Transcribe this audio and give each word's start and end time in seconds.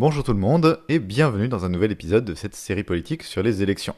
Bonjour 0.00 0.24
tout 0.24 0.32
le 0.32 0.38
monde 0.38 0.80
et 0.88 0.98
bienvenue 0.98 1.48
dans 1.48 1.66
un 1.66 1.68
nouvel 1.68 1.92
épisode 1.92 2.24
de 2.24 2.34
cette 2.34 2.54
série 2.54 2.84
politique 2.84 3.22
sur 3.22 3.42
les 3.42 3.62
élections. 3.62 3.94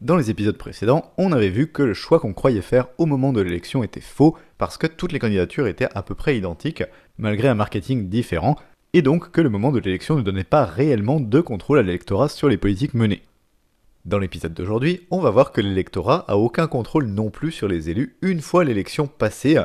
Dans 0.00 0.14
les 0.14 0.30
épisodes 0.30 0.56
précédents, 0.56 1.12
on 1.18 1.32
avait 1.32 1.48
vu 1.48 1.66
que 1.66 1.82
le 1.82 1.94
choix 1.94 2.20
qu'on 2.20 2.32
croyait 2.32 2.60
faire 2.60 2.86
au 2.96 3.06
moment 3.06 3.32
de 3.32 3.40
l'élection 3.40 3.82
était 3.82 4.00
faux 4.00 4.36
parce 4.56 4.78
que 4.78 4.86
toutes 4.86 5.10
les 5.10 5.18
candidatures 5.18 5.66
étaient 5.66 5.88
à 5.96 6.04
peu 6.04 6.14
près 6.14 6.38
identiques 6.38 6.84
malgré 7.18 7.48
un 7.48 7.56
marketing 7.56 8.08
différent 8.08 8.54
et 8.92 9.02
donc 9.02 9.32
que 9.32 9.40
le 9.40 9.48
moment 9.48 9.72
de 9.72 9.80
l'élection 9.80 10.14
ne 10.14 10.22
donnait 10.22 10.44
pas 10.44 10.64
réellement 10.64 11.18
de 11.18 11.40
contrôle 11.40 11.80
à 11.80 11.82
l'électorat 11.82 12.28
sur 12.28 12.48
les 12.48 12.56
politiques 12.56 12.94
menées. 12.94 13.22
Dans 14.04 14.20
l'épisode 14.20 14.54
d'aujourd'hui, 14.54 15.08
on 15.10 15.18
va 15.18 15.30
voir 15.30 15.50
que 15.50 15.60
l'électorat 15.60 16.24
a 16.28 16.36
aucun 16.36 16.68
contrôle 16.68 17.06
non 17.06 17.30
plus 17.30 17.50
sur 17.50 17.66
les 17.66 17.90
élus 17.90 18.14
une 18.22 18.42
fois 18.42 18.62
l'élection 18.62 19.08
passée 19.08 19.60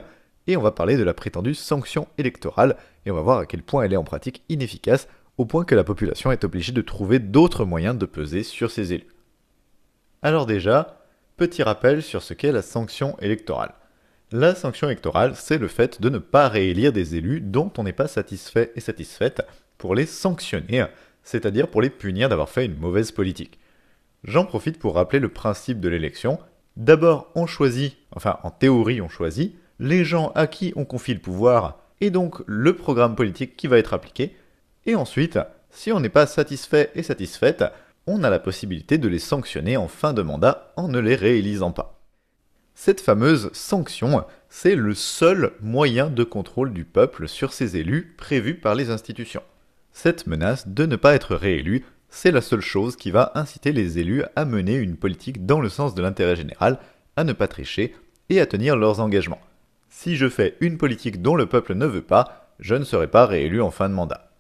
et 0.48 0.58
on 0.58 0.62
va 0.64 0.72
parler 0.72 0.98
de 0.98 1.04
la 1.04 1.14
prétendue 1.14 1.54
sanction 1.54 2.08
électorale 2.18 2.78
et 3.06 3.12
on 3.12 3.16
va 3.16 3.22
voir 3.22 3.38
à 3.38 3.46
quel 3.46 3.62
point 3.62 3.84
elle 3.84 3.94
est 3.94 3.98
en 3.98 4.04
pratique 4.04 4.42
inefficace 4.50 5.08
au 5.38 5.46
point 5.46 5.66
que 5.66 5.76
la 5.76 5.84
population 5.84 6.32
est 6.32 6.44
obligée 6.44 6.72
de 6.72 6.82
trouver 6.82 7.20
d'autres 7.20 7.66
moyens 7.66 7.98
de 7.98 8.06
peser 8.06 8.44
sur 8.44 8.72
ses 8.72 8.94
élus. 8.94 9.08
Alors 10.22 10.46
déjà, 10.46 11.02
petit 11.38 11.64
rappel 11.64 12.04
sur 12.04 12.22
ce 12.22 12.34
qu'est 12.34 12.52
la 12.52 12.62
sanction 12.62 13.18
électorale. 13.20 13.74
La 14.32 14.56
sanction 14.56 14.88
électorale, 14.88 15.34
c'est 15.36 15.58
le 15.58 15.68
fait 15.68 16.02
de 16.02 16.10
ne 16.10 16.20
pas 16.20 16.48
réélire 16.48 16.94
des 16.94 17.16
élus 17.16 17.42
dont 17.42 17.72
on 17.78 17.84
n'est 17.84 17.92
pas 17.92 18.08
satisfait 18.08 18.72
et 18.76 18.80
satisfaite 18.80 19.42
pour 19.78 19.96
les 19.96 20.06
sanctionner, 20.06 20.86
c'est-à-dire 21.24 21.68
pour 21.68 21.82
les 21.82 21.90
punir 21.90 22.30
d'avoir 22.30 22.50
fait 22.50 22.66
une 22.66 22.78
mauvaise 22.78 23.12
politique. 23.12 23.60
J'en 24.24 24.46
profite 24.46 24.78
pour 24.78 24.96
rappeler 24.96 25.20
le 25.20 25.30
principe 25.30 25.80
de 25.80 25.90
l'élection. 25.90 26.40
D'abord, 26.78 27.32
on 27.36 27.48
choisit, 27.48 27.98
enfin 28.16 28.38
en 28.44 28.52
théorie 28.52 29.02
on 29.02 29.10
choisit, 29.10 29.56
les 29.80 30.06
gens 30.06 30.32
à 30.36 30.48
qui 30.48 30.72
on 30.76 30.86
confie 30.86 31.16
le 31.16 31.20
pouvoir 31.20 31.80
et 32.00 32.12
donc 32.12 32.42
le 32.46 32.76
programme 32.76 33.16
politique 33.16 33.58
qui 33.58 33.68
va 33.68 33.80
être 33.80 33.94
appliqué, 33.94 34.36
et 34.86 34.96
ensuite, 34.96 35.40
si 35.70 35.92
on 35.92 36.00
n'est 36.00 36.10
pas 36.10 36.26
satisfait 36.26 36.92
et 36.96 37.04
satisfaite, 37.04 37.64
on 38.08 38.24
a 38.24 38.30
la 38.30 38.40
possibilité 38.40 38.98
de 38.98 39.08
les 39.08 39.20
sanctionner 39.20 39.78
en 39.78 39.88
fin 39.88 40.14
de 40.14 40.22
mandat 40.22 40.74
en 40.76 40.88
ne 40.88 41.00
les 41.00 41.16
réélisant 41.16 41.72
pas. 41.72 42.00
Cette 42.74 43.02
fameuse 43.02 43.52
sanction, 43.54 44.24
c'est 44.50 44.76
le 44.76 44.96
seul 44.96 45.52
moyen 45.62 46.10
de 46.10 46.24
contrôle 46.24 46.74
du 46.74 46.84
peuple 46.84 47.28
sur 47.28 47.54
ses 47.54 47.78
élus 47.78 48.16
prévu 48.18 48.56
par 48.56 48.76
les 48.76 48.90
institutions. 48.90 49.44
Cette 49.92 50.26
menace 50.26 50.68
de 50.68 50.86
ne 50.86 50.96
pas 50.96 51.14
être 51.14 51.36
réélu, 51.36 51.86
c'est 52.10 52.32
la 52.32 52.42
seule 52.42 52.62
chose 52.62 52.96
qui 52.96 53.12
va 53.12 53.32
inciter 53.36 53.72
les 53.72 54.00
élus 54.00 54.24
à 54.36 54.46
mener 54.46 54.76
une 54.76 54.98
politique 54.98 55.46
dans 55.46 55.60
le 55.60 55.70
sens 55.70 55.94
de 55.94 56.02
l'intérêt 56.02 56.36
général, 56.36 56.80
à 57.16 57.24
ne 57.24 57.34
pas 57.34 57.48
tricher 57.48 57.96
et 58.30 58.42
à 58.42 58.46
tenir 58.46 58.76
leurs 58.76 59.00
engagements. 59.00 59.42
Si 59.90 60.16
je 60.16 60.30
fais 60.30 60.56
une 60.60 60.78
politique 60.78 61.22
dont 61.22 61.36
le 61.36 61.46
peuple 61.46 61.76
ne 61.76 61.86
veut 61.86 62.02
pas, 62.02 62.50
je 62.60 62.76
ne 62.76 62.84
serai 62.84 63.08
pas 63.08 63.26
réélu 63.26 63.62
en 63.62 63.72
fin 63.72 63.90
de 63.90 63.94
mandat. 63.94 64.31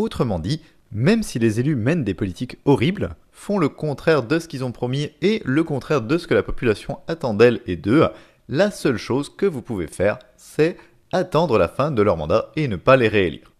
Autrement 0.00 0.38
dit, 0.38 0.62
même 0.92 1.22
si 1.22 1.38
les 1.38 1.60
élus 1.60 1.76
mènent 1.76 2.04
des 2.04 2.14
politiques 2.14 2.56
horribles, 2.64 3.10
font 3.32 3.58
le 3.58 3.68
contraire 3.68 4.22
de 4.22 4.38
ce 4.38 4.48
qu'ils 4.48 4.64
ont 4.64 4.72
promis 4.72 5.10
et 5.20 5.42
le 5.44 5.62
contraire 5.62 6.00
de 6.00 6.16
ce 6.16 6.26
que 6.26 6.32
la 6.32 6.42
population 6.42 7.00
attend 7.06 7.34
d'elles 7.34 7.60
et 7.66 7.76
d'eux, 7.76 8.08
la 8.48 8.70
seule 8.70 8.96
chose 8.96 9.28
que 9.28 9.44
vous 9.44 9.60
pouvez 9.60 9.88
faire, 9.88 10.18
c'est 10.38 10.78
attendre 11.12 11.58
la 11.58 11.68
fin 11.68 11.90
de 11.90 12.00
leur 12.00 12.16
mandat 12.16 12.50
et 12.56 12.66
ne 12.66 12.76
pas 12.76 12.96
les 12.96 13.08
réélire. 13.08 13.52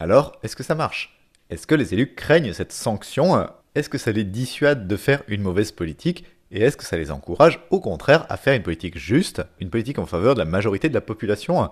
Alors, 0.00 0.38
est-ce 0.42 0.56
que 0.56 0.62
ça 0.62 0.74
marche? 0.74 1.20
Est-ce 1.50 1.66
que 1.66 1.74
les 1.74 1.92
élus 1.92 2.14
craignent 2.14 2.54
cette 2.54 2.72
sanction? 2.72 3.46
Est-ce 3.74 3.90
que 3.90 3.98
ça 3.98 4.10
les 4.10 4.24
dissuade 4.24 4.88
de 4.88 4.96
faire 4.96 5.22
une 5.28 5.42
mauvaise 5.42 5.70
politique? 5.70 6.24
Et 6.50 6.62
est-ce 6.62 6.78
que 6.78 6.84
ça 6.84 6.96
les 6.96 7.10
encourage, 7.10 7.60
au 7.68 7.80
contraire, 7.80 8.24
à 8.30 8.38
faire 8.38 8.54
une 8.54 8.62
politique 8.62 8.96
juste, 8.96 9.42
une 9.60 9.68
politique 9.68 9.98
en 9.98 10.06
faveur 10.06 10.32
de 10.32 10.38
la 10.38 10.46
majorité 10.46 10.88
de 10.88 10.94
la 10.94 11.02
population? 11.02 11.70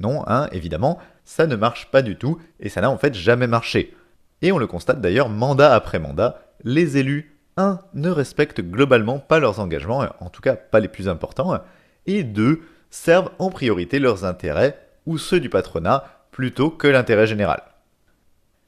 Non, 0.00 0.24
hein, 0.26 0.48
évidemment, 0.52 0.98
ça 1.24 1.46
ne 1.46 1.56
marche 1.56 1.90
pas 1.90 2.02
du 2.02 2.16
tout, 2.16 2.38
et 2.60 2.68
ça 2.68 2.80
n'a 2.80 2.90
en 2.90 2.98
fait 2.98 3.14
jamais 3.14 3.46
marché. 3.46 3.94
Et 4.42 4.52
on 4.52 4.58
le 4.58 4.66
constate 4.66 5.00
d'ailleurs 5.00 5.28
mandat 5.28 5.74
après 5.74 5.98
mandat, 5.98 6.42
les 6.64 6.96
élus, 6.96 7.36
1. 7.56 7.78
ne 7.94 8.10
respectent 8.10 8.62
globalement 8.62 9.18
pas 9.18 9.38
leurs 9.38 9.60
engagements, 9.60 10.04
en 10.20 10.28
tout 10.28 10.42
cas 10.42 10.56
pas 10.56 10.80
les 10.80 10.88
plus 10.88 11.08
importants, 11.08 11.60
et 12.06 12.24
2. 12.24 12.62
servent 12.90 13.30
en 13.38 13.50
priorité 13.50 13.98
leurs 13.98 14.24
intérêts, 14.24 14.78
ou 15.06 15.18
ceux 15.18 15.40
du 15.40 15.48
patronat, 15.48 16.04
plutôt 16.32 16.70
que 16.70 16.88
l'intérêt 16.88 17.26
général. 17.26 17.62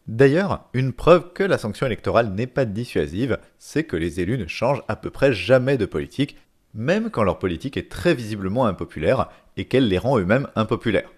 D'ailleurs, 0.07 0.69
une 0.73 0.93
preuve 0.93 1.33
que 1.33 1.43
la 1.43 1.59
sanction 1.59 1.87
électorale 1.87 2.29
n'est 2.29 2.47
pas 2.47 2.65
dissuasive, 2.65 3.39
c'est 3.59 3.83
que 3.83 3.97
les 3.97 4.21
élus 4.21 4.39
ne 4.39 4.47
changent 4.47 4.85
à 4.87 4.95
peu 4.95 5.11
près 5.11 5.33
jamais 5.33 5.79
de 5.79 5.87
politique, 5.87 6.37
même 6.75 7.11
quand 7.11 7.25
leur 7.25 7.41
politique 7.41 7.77
est 7.77 7.91
très 7.91 8.15
visiblement 8.15 8.67
impopulaire 8.67 9.31
et 9.57 9.65
qu'elle 9.65 9.89
les 9.89 9.99
rend 9.99 10.19
eux-mêmes 10.19 10.47
impopulaires. 10.55 11.11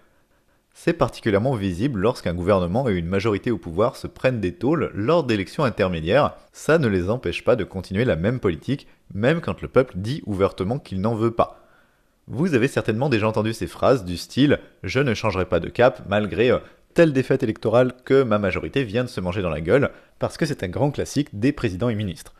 C'est 0.81 0.93
particulièrement 0.93 1.55
visible 1.55 1.99
lorsqu'un 1.99 2.33
gouvernement 2.33 2.87
et 2.87 2.93
une 2.93 3.05
majorité 3.05 3.51
au 3.51 3.57
pouvoir 3.57 3.97
se 3.97 4.07
prennent 4.07 4.39
des 4.39 4.53
tôles 4.53 4.91
lors 4.95 5.25
d'élections 5.25 5.65
intermédiaires, 5.65 6.37
ça 6.53 6.77
ne 6.77 6.87
les 6.87 7.09
empêche 7.09 7.43
pas 7.43 7.57
de 7.57 7.65
continuer 7.65 8.05
la 8.05 8.15
même 8.15 8.39
politique, 8.39 8.87
même 9.13 9.41
quand 9.41 9.61
le 9.61 9.67
peuple 9.67 9.95
dit 9.97 10.23
ouvertement 10.25 10.79
qu'il 10.79 11.01
n'en 11.01 11.15
veut 11.15 11.31
pas. 11.31 11.67
Vous 12.27 12.53
avez 12.53 12.69
certainement 12.69 13.09
déjà 13.09 13.27
entendu 13.27 13.51
ces 13.51 13.67
phrases 13.67 14.05
du 14.05 14.15
style⁇ 14.15 14.51
Je 14.83 15.01
ne 15.01 15.13
changerai 15.13 15.43
pas 15.43 15.59
de 15.59 15.67
cap 15.67 16.03
malgré 16.07 16.49
euh, 16.49 16.59
telle 16.93 17.11
défaite 17.11 17.43
électorale 17.43 17.91
que 18.05 18.23
ma 18.23 18.39
majorité 18.39 18.85
vient 18.85 19.03
de 19.03 19.09
se 19.09 19.19
manger 19.19 19.41
dans 19.41 19.49
la 19.49 19.59
gueule, 19.59 19.91
parce 20.17 20.37
que 20.37 20.45
c'est 20.45 20.63
un 20.63 20.69
grand 20.69 20.91
classique 20.91 21.37
des 21.37 21.51
présidents 21.51 21.89
et 21.89 21.95
ministres. 21.95 22.33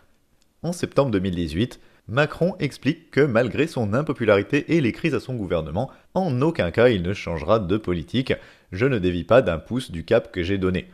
En 0.63 0.71
septembre 0.71 1.11
2018, 1.11 1.81
Macron 2.09 2.55
explique 2.59 3.11
que 3.11 3.21
malgré 3.21 3.67
son 3.67 3.93
impopularité 3.93 4.75
et 4.75 4.81
les 4.81 4.91
crises 4.91 5.13
à 5.13 5.19
son 5.19 5.35
gouvernement, 5.35 5.91
en 6.15 6.41
aucun 6.41 6.71
cas 6.71 6.89
il 6.89 7.03
ne 7.03 7.13
changera 7.13 7.59
de 7.59 7.77
politique, 7.77 8.33
je 8.71 8.87
ne 8.87 8.97
dévie 8.97 9.23
pas 9.23 9.43
d'un 9.43 9.59
pouce 9.59 9.91
du 9.91 10.03
cap 10.03 10.31
que 10.31 10.41
j'ai 10.41 10.57
donné. 10.57 10.87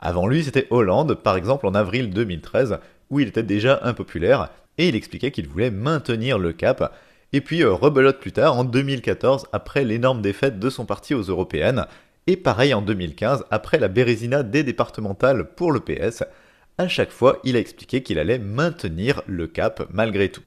Avant 0.00 0.26
lui, 0.26 0.42
c'était 0.42 0.66
Hollande, 0.70 1.14
par 1.14 1.36
exemple 1.36 1.66
en 1.66 1.74
avril 1.74 2.10
2013, 2.10 2.78
où 3.10 3.20
il 3.20 3.28
était 3.28 3.44
déjà 3.44 3.78
impopulaire, 3.84 4.50
et 4.76 4.88
il 4.88 4.96
expliquait 4.96 5.30
qu'il 5.30 5.48
voulait 5.48 5.70
maintenir 5.70 6.38
le 6.38 6.52
cap, 6.52 6.92
et 7.32 7.40
puis 7.40 7.62
euh, 7.62 7.72
rebelote 7.72 8.18
plus 8.18 8.32
tard, 8.32 8.58
en 8.58 8.64
2014, 8.64 9.46
après 9.52 9.84
l'énorme 9.84 10.20
défaite 10.20 10.58
de 10.58 10.68
son 10.68 10.84
parti 10.84 11.14
aux 11.14 11.22
européennes, 11.22 11.86
et 12.26 12.36
pareil 12.36 12.74
en 12.74 12.82
2015, 12.82 13.44
après 13.52 13.78
la 13.78 13.88
bérésina 13.88 14.42
des 14.42 14.64
départementales 14.64 15.48
pour 15.54 15.70
le 15.70 15.80
PS, 15.80 16.24
à 16.76 16.88
chaque 16.88 17.12
fois, 17.12 17.38
il 17.44 17.56
a 17.56 17.60
expliqué 17.60 18.02
qu'il 18.02 18.18
allait 18.18 18.40
maintenir 18.40 19.22
le 19.26 19.46
cap 19.46 19.86
malgré 19.92 20.28
tout. 20.28 20.42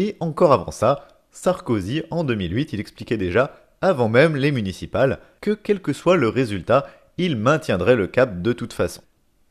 Et 0.00 0.16
encore 0.18 0.54
avant 0.54 0.70
ça, 0.70 1.06
Sarkozy, 1.30 2.04
en 2.10 2.24
2008, 2.24 2.72
il 2.72 2.80
expliquait 2.80 3.18
déjà, 3.18 3.54
avant 3.82 4.08
même 4.08 4.34
les 4.34 4.50
municipales, 4.50 5.18
que 5.42 5.50
quel 5.50 5.82
que 5.82 5.92
soit 5.92 6.16
le 6.16 6.30
résultat, 6.30 6.86
il 7.18 7.36
maintiendrait 7.36 7.96
le 7.96 8.06
cap 8.06 8.40
de 8.40 8.54
toute 8.54 8.72
façon. 8.72 9.02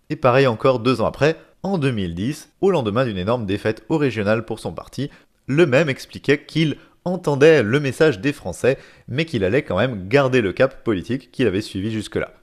Et 0.10 0.16
pareil 0.16 0.48
encore 0.48 0.80
deux 0.80 1.02
ans 1.02 1.06
après, 1.06 1.38
en 1.62 1.78
2010, 1.78 2.50
au 2.62 2.72
lendemain 2.72 3.06
d'une 3.06 3.20
énorme 3.20 3.46
défaite 3.46 3.84
au 3.90 4.00
régional 4.00 4.44
pour 4.44 4.60
son 4.60 4.74
parti, 4.74 5.12
le 5.46 5.68
même 5.68 5.88
expliquait 5.88 6.44
qu'il 6.44 6.78
entendait 7.06 7.62
le 7.62 7.80
message 7.80 8.20
des 8.20 8.34
Français, 8.34 8.80
mais 9.08 9.26
qu'il 9.26 9.44
allait 9.44 9.62
quand 9.62 9.78
même 9.78 10.08
garder 10.08 10.42
le 10.42 10.52
cap 10.52 10.84
politique 10.84 11.32
qu'il 11.32 11.46
avait 11.46 11.62
suivi 11.62 11.92
jusque-là. 11.92 12.34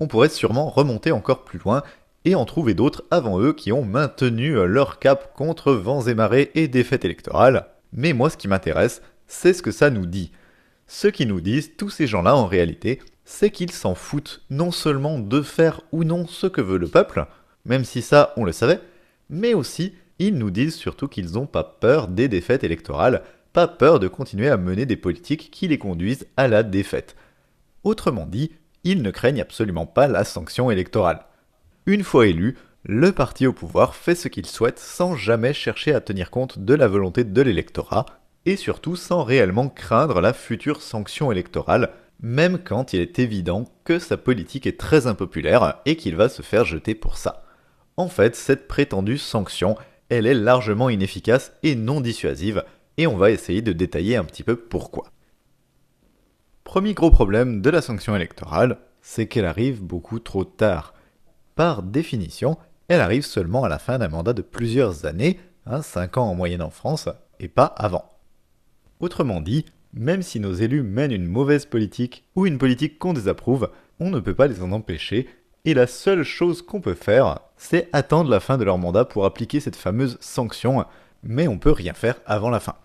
On 0.00 0.08
pourrait 0.08 0.30
sûrement 0.30 0.68
remonter 0.68 1.12
encore 1.12 1.44
plus 1.44 1.60
loin 1.60 1.84
et 2.24 2.34
en 2.34 2.44
trouver 2.44 2.74
d'autres 2.74 3.04
avant 3.10 3.40
eux 3.40 3.52
qui 3.52 3.72
ont 3.72 3.84
maintenu 3.84 4.54
leur 4.66 4.98
cap 4.98 5.34
contre 5.34 5.72
vents 5.72 6.02
et 6.02 6.14
marées 6.14 6.50
et 6.54 6.68
défaites 6.68 7.04
électorales. 7.04 7.66
Mais 7.92 8.12
moi 8.12 8.30
ce 8.30 8.36
qui 8.36 8.48
m'intéresse, 8.48 9.02
c'est 9.26 9.52
ce 9.52 9.62
que 9.62 9.70
ça 9.70 9.90
nous 9.90 10.06
dit. 10.06 10.32
Ce 10.86 11.08
qui 11.08 11.26
nous 11.26 11.40
disent 11.40 11.76
tous 11.76 11.90
ces 11.90 12.06
gens-là 12.06 12.34
en 12.36 12.46
réalité, 12.46 13.00
c'est 13.24 13.50
qu'ils 13.50 13.70
s'en 13.70 13.94
foutent 13.94 14.42
non 14.50 14.70
seulement 14.70 15.18
de 15.18 15.40
faire 15.40 15.82
ou 15.92 16.04
non 16.04 16.26
ce 16.26 16.46
que 16.46 16.60
veut 16.60 16.78
le 16.78 16.88
peuple, 16.88 17.26
même 17.64 17.84
si 17.84 18.02
ça 18.02 18.32
on 18.36 18.44
le 18.44 18.52
savait, 18.52 18.80
mais 19.28 19.54
aussi 19.54 19.94
ils 20.18 20.36
nous 20.36 20.50
disent 20.50 20.74
surtout 20.74 21.08
qu'ils 21.08 21.32
n'ont 21.32 21.46
pas 21.46 21.64
peur 21.64 22.08
des 22.08 22.28
défaites 22.28 22.64
électorales, 22.64 23.22
pas 23.52 23.66
peur 23.66 23.98
de 23.98 24.08
continuer 24.08 24.48
à 24.48 24.56
mener 24.56 24.84
des 24.84 24.96
politiques 24.96 25.50
qui 25.50 25.66
les 25.68 25.78
conduisent 25.78 26.26
à 26.36 26.46
la 26.46 26.62
défaite. 26.62 27.16
Autrement 27.84 28.26
dit, 28.26 28.52
ils 28.84 29.02
ne 29.02 29.10
craignent 29.10 29.40
absolument 29.40 29.86
pas 29.86 30.08
la 30.08 30.24
sanction 30.24 30.70
électorale. 30.70 31.24
Une 31.86 32.04
fois 32.04 32.26
élu, 32.26 32.56
le 32.84 33.12
parti 33.12 33.46
au 33.46 33.52
pouvoir 33.52 33.94
fait 33.94 34.14
ce 34.14 34.28
qu'il 34.28 34.46
souhaite 34.46 34.78
sans 34.78 35.14
jamais 35.14 35.54
chercher 35.54 35.94
à 35.94 36.00
tenir 36.00 36.30
compte 36.30 36.58
de 36.58 36.74
la 36.74 36.88
volonté 36.88 37.24
de 37.24 37.42
l'électorat, 37.42 38.06
et 38.46 38.56
surtout 38.56 38.96
sans 38.96 39.22
réellement 39.22 39.68
craindre 39.68 40.20
la 40.20 40.32
future 40.32 40.82
sanction 40.82 41.32
électorale, 41.32 41.90
même 42.22 42.58
quand 42.58 42.92
il 42.92 43.00
est 43.00 43.18
évident 43.18 43.64
que 43.84 43.98
sa 43.98 44.16
politique 44.16 44.66
est 44.66 44.78
très 44.78 45.06
impopulaire 45.06 45.80
et 45.86 45.96
qu'il 45.96 46.16
va 46.16 46.28
se 46.28 46.42
faire 46.42 46.64
jeter 46.64 46.94
pour 46.94 47.16
ça. 47.16 47.44
En 47.96 48.08
fait, 48.08 48.36
cette 48.36 48.68
prétendue 48.68 49.18
sanction, 49.18 49.76
elle 50.08 50.26
est 50.26 50.34
largement 50.34 50.90
inefficace 50.90 51.52
et 51.62 51.74
non 51.74 52.00
dissuasive, 52.00 52.64
et 52.98 53.06
on 53.06 53.16
va 53.16 53.30
essayer 53.30 53.62
de 53.62 53.72
détailler 53.72 54.16
un 54.16 54.24
petit 54.24 54.42
peu 54.42 54.56
pourquoi. 54.56 55.10
Premier 56.64 56.94
gros 56.94 57.10
problème 57.10 57.62
de 57.62 57.70
la 57.70 57.82
sanction 57.82 58.14
électorale, 58.14 58.78
c'est 59.00 59.26
qu'elle 59.26 59.46
arrive 59.46 59.82
beaucoup 59.82 60.18
trop 60.18 60.44
tard 60.44 60.94
par 61.54 61.82
définition, 61.82 62.56
elle 62.88 63.00
arrive 63.00 63.24
seulement 63.24 63.64
à 63.64 63.68
la 63.68 63.78
fin 63.78 63.98
d'un 63.98 64.08
mandat 64.08 64.32
de 64.32 64.42
plusieurs 64.42 65.06
années, 65.06 65.38
5 65.66 66.18
hein, 66.18 66.20
ans 66.20 66.30
en 66.30 66.34
moyenne 66.34 66.62
en 66.62 66.70
France, 66.70 67.08
et 67.38 67.48
pas 67.48 67.66
avant. 67.66 68.04
Autrement 69.00 69.40
dit, 69.40 69.64
même 69.92 70.22
si 70.22 70.40
nos 70.40 70.52
élus 70.52 70.82
mènent 70.82 71.12
une 71.12 71.26
mauvaise 71.26 71.66
politique 71.66 72.24
ou 72.36 72.46
une 72.46 72.58
politique 72.58 72.98
qu'on 72.98 73.12
désapprouve, 73.12 73.70
on 73.98 74.10
ne 74.10 74.20
peut 74.20 74.34
pas 74.34 74.46
les 74.46 74.62
en 74.62 74.72
empêcher, 74.72 75.28
et 75.64 75.74
la 75.74 75.86
seule 75.86 76.22
chose 76.22 76.62
qu'on 76.62 76.80
peut 76.80 76.94
faire, 76.94 77.40
c'est 77.56 77.88
attendre 77.92 78.30
la 78.30 78.40
fin 78.40 78.56
de 78.56 78.64
leur 78.64 78.78
mandat 78.78 79.04
pour 79.04 79.24
appliquer 79.24 79.60
cette 79.60 79.76
fameuse 79.76 80.16
sanction, 80.20 80.84
mais 81.22 81.48
on 81.48 81.58
peut 81.58 81.72
rien 81.72 81.92
faire 81.92 82.20
avant 82.24 82.50
la 82.50 82.60
fin. 82.60 82.76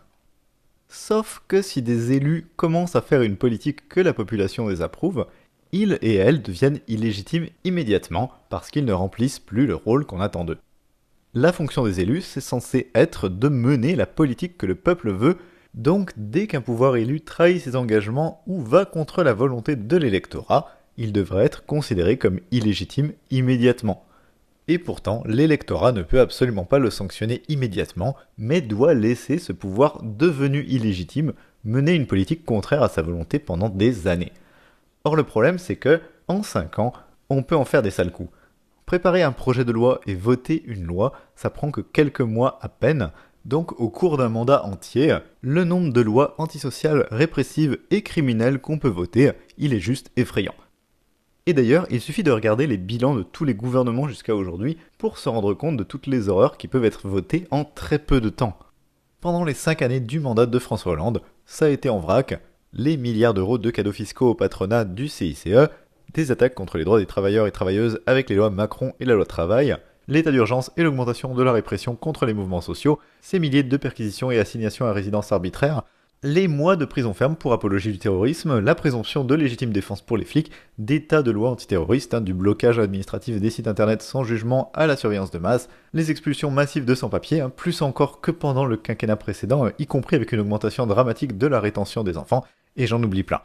Sauf 0.88 1.41
que 1.47 1.61
si 1.61 1.81
des 1.81 2.11
élus 2.11 2.47
commencent 2.56 2.95
à 2.95 3.01
faire 3.01 3.21
une 3.21 3.38
politique 3.38 3.88
que 3.88 4.01
la 4.01 4.13
population 4.13 4.68
désapprouve, 4.68 5.25
ils 5.71 5.97
et 6.01 6.15
elles 6.15 6.41
deviennent 6.41 6.79
illégitimes 6.88 7.47
immédiatement 7.63 8.31
parce 8.50 8.71
qu'ils 8.71 8.85
ne 8.85 8.94
remplissent 8.94 9.39
plus 9.39 9.67
le 9.67 9.75
rôle 9.75 10.06
qu'on 10.06 10.21
attend 10.21 10.45
d'eux. 10.45 10.57
La 11.33 11.51
fonction 11.51 11.85
des 11.85 12.00
élus, 12.00 12.21
c'est 12.21 12.41
censé 12.41 12.89
être 12.95 13.27
de 13.27 13.50
mener 13.50 13.95
la 13.95 14.06
politique 14.06 14.57
que 14.57 14.65
le 14.65 14.75
peuple 14.75 15.12
veut, 15.12 15.38
donc 15.73 16.13
dès 16.15 16.47
qu'un 16.47 16.62
pouvoir 16.62 16.95
élu 16.95 17.19
trahit 17.19 17.62
ses 17.62 17.75
engagements 17.75 18.41
ou 18.47 18.62
va 18.62 18.85
contre 18.85 19.21
la 19.21 19.33
volonté 19.33 19.75
de 19.75 19.97
l'électorat, 19.97 20.71
il 20.97 21.12
devrait 21.12 21.44
être 21.44 21.65
considéré 21.65 22.18
comme 22.18 22.39
illégitime 22.51 23.11
immédiatement. 23.31 24.06
Et 24.68 24.79
pourtant, 24.79 25.23
l'électorat 25.27 25.91
ne 25.91 26.01
peut 26.01 26.19
absolument 26.19 26.63
pas 26.63 26.79
le 26.79 26.89
sanctionner 26.89 27.44
immédiatement, 27.50 28.15
mais 28.38 28.61
doit 28.61 28.94
laisser 28.94 29.38
ce 29.38 29.51
pouvoir 29.51 30.01
devenu 30.01 30.63
illégitime 30.63 31.33
mener 31.65 31.94
une 31.94 32.07
politique 32.07 32.45
contraire 32.45 32.81
à 32.81 32.89
sa 32.89 33.01
volonté 33.01 33.39
pendant 33.39 33.69
des 33.69 34.07
années. 34.07 34.31
Or 35.06 35.16
le 35.16 35.24
problème 35.24 35.57
c'est 35.57 35.78
que, 35.78 36.02
en 36.28 36.44
5 36.44 36.80
ans, 36.80 36.92
on 37.30 37.44
peut 37.44 37.56
en 37.56 37.63
faire 37.66 37.81
des 37.81 37.92
sales 37.92 38.12
coups. 38.12 38.31
Préparer 38.86 39.24
un 39.24 39.31
projet 39.31 39.63
de 39.63 39.72
loi 39.72 40.02
et 40.06 40.13
voter 40.13 40.63
une 40.66 40.84
loi, 40.84 41.13
ça 41.36 41.50
prend 41.50 41.72
que 41.72 41.81
quelques 41.81 42.22
mois 42.22 42.60
à 42.62 42.69
peine, 42.69 43.12
donc 43.46 43.80
au 43.80 43.90
cours 43.90 44.18
d'un 44.18 44.30
mandat 44.30 44.66
entier, 44.66 45.18
le 45.42 45.63
nombre 45.63 45.94
de 45.94 46.02
lois 46.02 46.36
antisociales, 46.40 47.07
répressives 47.12 47.78
et 47.92 48.02
criminelles 48.02 48.60
qu'on 48.60 48.80
peut 48.80 48.90
voter, 48.90 49.31
il 49.57 49.74
est 49.74 49.80
juste 49.80 50.12
effrayant. 50.18 50.56
Et 51.46 51.54
d'ailleurs, 51.54 51.86
il 51.92 52.02
suffit 52.02 52.24
de 52.24 52.31
regarder 52.31 52.66
les 52.66 52.78
bilans 52.78 53.13
de 53.13 53.22
tous 53.22 53.46
les 53.46 53.54
gouvernements 53.54 54.07
jusqu'à 54.07 54.36
aujourd'hui 54.36 54.78
pour 54.98 55.19
se 55.19 55.30
rendre 55.30 55.54
compte 55.54 55.78
de 55.78 55.84
toutes 55.84 56.07
les 56.07 56.28
horreurs 56.28 56.57
qui 56.57 56.68
peuvent 56.68 56.86
être 56.86 57.07
votées 57.07 57.48
en 57.52 57.63
très 57.63 58.00
peu 58.00 58.19
de 58.19 58.30
temps. 58.30 58.57
Pendant 59.22 59.44
les 59.44 59.54
5 59.54 59.84
années 59.84 60.00
du 60.00 60.19
mandat 60.19 60.48
de 60.48 60.60
François 60.60 60.94
Hollande, 60.94 61.22
ça 61.46 61.66
a 61.66 61.69
été 61.69 61.90
en 61.90 62.00
vrac, 62.00 62.40
les 62.75 62.98
milliards 62.98 63.33
d'euros 63.33 63.57
de 63.57 63.72
cadeaux 63.72 63.94
fiscaux 63.94 64.31
au 64.31 64.36
patronat 64.36 64.83
du 64.83 65.07
CICE, 65.07 65.48
des 66.13 66.31
attaques 66.31 66.56
contre 66.56 66.77
les 66.77 66.83
droits 66.83 67.00
des 67.00 67.06
travailleurs 67.06 67.48
et 67.48 67.51
travailleuses 67.51 68.01
avec 68.06 68.30
les 68.30 68.36
lois 68.36 68.50
Macron 68.50 68.94
et 69.00 69.06
la 69.06 69.16
loi 69.16 69.25
travail, 69.25 69.77
l'état 70.07 70.31
d'urgence 70.31 70.72
et 70.75 70.83
l'augmentation 70.83 71.33
de 71.33 71.44
la 71.44 71.54
répression 71.54 71.95
contre 71.95 72.25
les 72.25 72.33
mouvements 72.33 72.62
sociaux, 72.62 73.00
ces 73.22 73.39
milliers 73.39 73.63
de 73.63 73.77
perquisitions 73.77 74.30
et 74.30 74.39
assignations 74.39 74.86
à 74.86 74.94
résidence 74.94 75.31
arbitraire, 75.31 75.83
les 76.24 76.48
mois 76.48 76.75
de 76.75 76.86
prison 76.86 77.13
ferme 77.13 77.36
pour 77.36 77.54
apologie 77.54 77.92
du 77.92 78.00
terrorisme, 78.00 78.60
la 78.60 78.74
présomption 78.74 79.24
de 79.24 79.36
légitime 79.36 79.71
défense 79.71 80.01
pour 80.01 80.18
les 80.18 80.25
flics, 80.25 80.51
des 80.80 81.06
tas 81.06 81.21
de 81.21 81.30
lois 81.30 81.51
antiterroristes, 81.51 82.13
hein, 82.13 82.21
du 82.21 82.33
blocage 82.33 82.80
administratif 82.80 83.39
des 83.39 83.50
sites 83.50 83.68
internet 83.68 84.01
sans 84.01 84.24
jugement 84.24 84.71
à 84.74 84.88
la 84.88 84.98
surveillance 84.98 85.30
de 85.30 85.38
masse, 85.38 85.69
les 85.94 86.12
expulsions 86.12 86.50
massives 86.50 86.86
de 86.86 86.95
sans-papiers, 86.95 87.42
hein, 87.42 87.51
plus 87.56 87.81
encore 87.81 88.21
que 88.21 88.31
pendant 88.31 88.66
le 88.66 88.75
quinquennat 88.75 89.18
précédent, 89.18 89.68
euh, 89.68 89.71
y 89.78 89.86
compris 89.86 90.16
avec 90.16 90.31
une 90.31 90.39
augmentation 90.39 90.88
dramatique 90.88 91.38
de 91.38 91.48
la 91.48 91.60
rétention 91.60 92.04
des 92.04 92.18
enfants, 92.18 92.44
et 92.75 92.88
j'en 92.88 93.01
oublie 93.04 93.24
plein. 93.24 93.42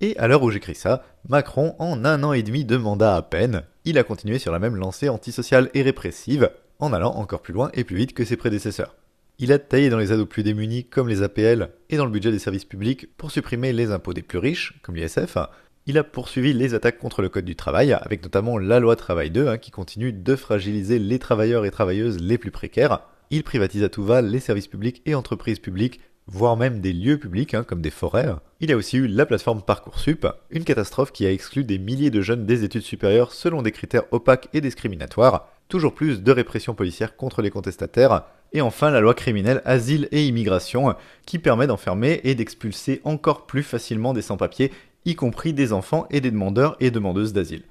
Et 0.00 0.16
à 0.18 0.28
l'heure 0.28 0.42
où 0.42 0.50
j'écris 0.50 0.74
ça, 0.74 1.04
Macron, 1.28 1.74
en 1.78 2.04
un 2.04 2.22
an 2.22 2.32
et 2.32 2.42
demi 2.42 2.64
de 2.64 2.76
mandat 2.76 3.16
à 3.16 3.22
peine, 3.22 3.62
il 3.84 3.98
a 3.98 4.04
continué 4.04 4.38
sur 4.38 4.52
la 4.52 4.58
même 4.58 4.76
lancée 4.76 5.08
antisociale 5.08 5.70
et 5.72 5.82
répressive, 5.82 6.50
en 6.78 6.92
allant 6.92 7.14
encore 7.14 7.40
plus 7.40 7.54
loin 7.54 7.70
et 7.72 7.84
plus 7.84 7.96
vite 7.96 8.12
que 8.12 8.24
ses 8.24 8.36
prédécesseurs. 8.36 8.96
Il 9.38 9.52
a 9.52 9.58
taillé 9.58 9.90
dans 9.90 9.98
les 9.98 10.12
aides 10.12 10.20
aux 10.20 10.26
plus 10.26 10.42
démunis 10.42 10.84
comme 10.84 11.08
les 11.08 11.22
APL 11.22 11.70
et 11.90 11.96
dans 11.96 12.04
le 12.04 12.10
budget 12.10 12.30
des 12.30 12.38
services 12.38 12.64
publics 12.64 13.08
pour 13.16 13.30
supprimer 13.30 13.72
les 13.72 13.90
impôts 13.90 14.14
des 14.14 14.22
plus 14.22 14.38
riches, 14.38 14.78
comme 14.82 14.96
l'ISF. 14.96 15.38
Il 15.86 15.98
a 15.98 16.04
poursuivi 16.04 16.52
les 16.52 16.74
attaques 16.74 16.98
contre 16.98 17.22
le 17.22 17.28
Code 17.28 17.44
du 17.44 17.54
travail, 17.54 17.92
avec 17.92 18.22
notamment 18.22 18.58
la 18.58 18.80
loi 18.80 18.96
Travail 18.96 19.30
2, 19.30 19.48
hein, 19.48 19.58
qui 19.58 19.70
continue 19.70 20.12
de 20.12 20.36
fragiliser 20.36 20.98
les 20.98 21.18
travailleurs 21.18 21.64
et 21.64 21.70
travailleuses 21.70 22.18
les 22.20 22.38
plus 22.38 22.50
précaires. 22.50 23.00
Il 23.30 23.44
privatise 23.44 23.82
à 23.82 23.88
tout 23.88 24.04
va 24.04 24.20
les 24.20 24.40
services 24.40 24.68
publics 24.68 25.02
et 25.06 25.14
entreprises 25.14 25.58
publiques 25.58 26.00
voire 26.26 26.56
même 26.56 26.80
des 26.80 26.92
lieux 26.92 27.18
publics 27.18 27.54
hein, 27.54 27.64
comme 27.64 27.80
des 27.80 27.90
forêts. 27.90 28.34
Il 28.60 28.70
y 28.70 28.72
a 28.72 28.76
aussi 28.76 28.96
eu 28.96 29.06
la 29.06 29.26
plateforme 29.26 29.62
Parcoursup, 29.62 30.26
une 30.50 30.64
catastrophe 30.64 31.12
qui 31.12 31.26
a 31.26 31.32
exclu 31.32 31.64
des 31.64 31.78
milliers 31.78 32.10
de 32.10 32.20
jeunes 32.20 32.46
des 32.46 32.64
études 32.64 32.82
supérieures 32.82 33.32
selon 33.32 33.62
des 33.62 33.72
critères 33.72 34.04
opaques 34.10 34.48
et 34.52 34.60
discriminatoires, 34.60 35.48
toujours 35.68 35.94
plus 35.94 36.22
de 36.22 36.32
répression 36.32 36.74
policière 36.74 37.16
contre 37.16 37.42
les 37.42 37.50
contestataires, 37.50 38.24
et 38.52 38.60
enfin 38.60 38.90
la 38.90 39.00
loi 39.00 39.14
criminelle 39.14 39.62
Asile 39.64 40.08
et 40.12 40.26
Immigration, 40.26 40.94
qui 41.26 41.38
permet 41.38 41.66
d'enfermer 41.66 42.20
et 42.24 42.34
d'expulser 42.34 43.00
encore 43.04 43.46
plus 43.46 43.62
facilement 43.62 44.12
des 44.12 44.22
sans-papiers, 44.22 44.72
y 45.04 45.14
compris 45.14 45.52
des 45.52 45.72
enfants 45.72 46.06
et 46.10 46.20
des 46.20 46.30
demandeurs 46.30 46.76
et 46.80 46.90
demandeuses 46.90 47.32
d'asile. 47.32 47.62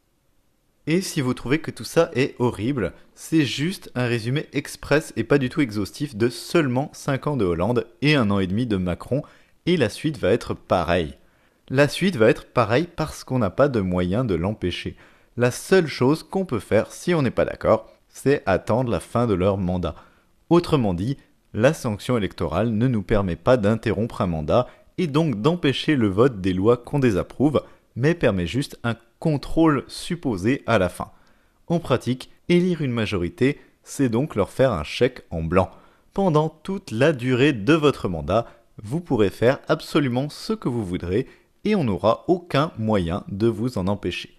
Et 0.87 1.01
si 1.01 1.21
vous 1.21 1.33
trouvez 1.33 1.59
que 1.59 1.71
tout 1.71 1.83
ça 1.83 2.11
est 2.13 2.35
horrible, 2.37 2.93
c'est 3.15 3.45
juste 3.45 3.91
un 3.95 4.05
résumé 4.05 4.47
express 4.53 5.13
et 5.15 5.23
pas 5.23 5.39
du 5.39 5.49
tout 5.49 5.61
exhaustif 5.61 6.15
de 6.15 6.29
seulement 6.29 6.91
5 6.93 7.27
ans 7.27 7.37
de 7.37 7.45
Hollande 7.45 7.87
et 8.03 8.15
un 8.15 8.29
an 8.29 8.39
et 8.39 8.45
demi 8.45 8.67
de 8.67 8.77
Macron, 8.77 9.23
et 9.65 9.77
la 9.77 9.89
suite 9.89 10.19
va 10.19 10.29
être 10.29 10.53
pareille. 10.53 11.15
La 11.69 11.87
suite 11.87 12.17
va 12.17 12.29
être 12.29 12.45
pareille 12.45 12.87
parce 12.95 13.23
qu'on 13.23 13.39
n'a 13.39 13.49
pas 13.49 13.67
de 13.67 13.81
moyen 13.81 14.25
de 14.25 14.35
l'empêcher. 14.35 14.95
La 15.37 15.49
seule 15.49 15.87
chose 15.87 16.21
qu'on 16.21 16.45
peut 16.45 16.59
faire 16.59 16.91
si 16.91 17.15
on 17.15 17.23
n'est 17.23 17.31
pas 17.31 17.45
d'accord, 17.45 17.89
c'est 18.07 18.43
attendre 18.45 18.91
la 18.91 18.99
fin 18.99 19.25
de 19.25 19.33
leur 19.33 19.57
mandat. 19.57 19.95
Autrement 20.51 20.93
dit, 20.93 21.17
la 21.55 21.73
sanction 21.73 22.15
électorale 22.15 22.69
ne 22.69 22.87
nous 22.87 23.01
permet 23.01 23.35
pas 23.35 23.57
d'interrompre 23.57 24.21
un 24.21 24.27
mandat 24.27 24.67
et 24.99 25.07
donc 25.07 25.41
d'empêcher 25.41 25.95
le 25.95 26.07
vote 26.07 26.39
des 26.41 26.53
lois 26.53 26.77
qu'on 26.77 26.99
désapprouve, 26.99 27.63
mais 27.95 28.13
permet 28.13 28.47
juste 28.47 28.79
un 28.83 28.95
contrôle 29.19 29.83
supposé 29.87 30.63
à 30.67 30.77
la 30.77 30.89
fin. 30.89 31.11
En 31.67 31.79
pratique, 31.79 32.29
élire 32.49 32.81
une 32.81 32.91
majorité, 32.91 33.59
c'est 33.83 34.09
donc 34.09 34.35
leur 34.35 34.49
faire 34.49 34.71
un 34.71 34.83
chèque 34.83 35.23
en 35.29 35.41
blanc. 35.41 35.69
Pendant 36.13 36.49
toute 36.49 36.91
la 36.91 37.13
durée 37.13 37.53
de 37.53 37.73
votre 37.73 38.07
mandat, 38.07 38.47
vous 38.81 39.01
pourrez 39.01 39.29
faire 39.29 39.59
absolument 39.67 40.29
ce 40.29 40.53
que 40.53 40.69
vous 40.69 40.85
voudrez 40.85 41.27
et 41.63 41.75
on 41.75 41.83
n'aura 41.83 42.25
aucun 42.27 42.71
moyen 42.77 43.23
de 43.29 43.47
vous 43.47 43.77
en 43.77 43.87
empêcher. 43.87 44.35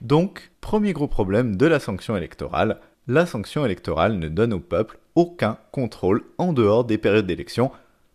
Donc, 0.00 0.52
premier 0.60 0.92
gros 0.92 1.08
problème 1.08 1.56
de 1.56 1.66
la 1.66 1.80
sanction 1.80 2.16
électorale, 2.16 2.80
la 3.08 3.26
sanction 3.26 3.64
électorale 3.64 4.18
ne 4.18 4.28
donne 4.28 4.52
au 4.52 4.60
peuple 4.60 4.98
aucun 5.14 5.58
contrôle 5.72 6.24
en 6.38 6.52
dehors 6.52 6.84
des 6.84 6.98
périodes 6.98 7.26
d'élection. 7.26 7.72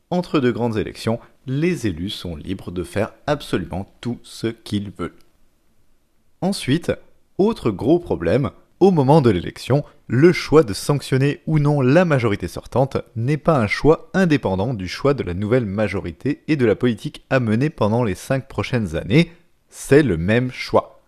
Entre 0.09 0.39
deux 0.39 0.51
grandes 0.51 0.77
élections, 0.77 1.19
les 1.45 1.87
élus 1.87 2.09
sont 2.09 2.35
libres 2.35 2.71
de 2.71 2.83
faire 2.83 3.13
absolument 3.27 3.91
tout 4.01 4.19
ce 4.23 4.47
qu'ils 4.47 4.91
veulent. 4.91 5.15
Ensuite, 6.41 6.91
autre 7.37 7.71
gros 7.71 7.99
problème, 7.99 8.51
au 8.79 8.91
moment 8.91 9.21
de 9.21 9.29
l'élection, 9.29 9.83
le 10.07 10.33
choix 10.33 10.63
de 10.63 10.73
sanctionner 10.73 11.41
ou 11.47 11.59
non 11.59 11.81
la 11.81 12.05
majorité 12.05 12.47
sortante 12.47 12.97
n'est 13.15 13.37
pas 13.37 13.57
un 13.57 13.67
choix 13.67 14.09
indépendant 14.13 14.73
du 14.73 14.87
choix 14.87 15.13
de 15.13 15.23
la 15.23 15.33
nouvelle 15.33 15.65
majorité 15.65 16.43
et 16.47 16.55
de 16.55 16.65
la 16.65 16.75
politique 16.75 17.23
à 17.29 17.39
mener 17.39 17.69
pendant 17.69 18.03
les 18.03 18.15
cinq 18.15 18.47
prochaines 18.47 18.95
années, 18.95 19.31
c'est 19.69 20.03
le 20.03 20.17
même 20.17 20.51
choix. 20.51 21.01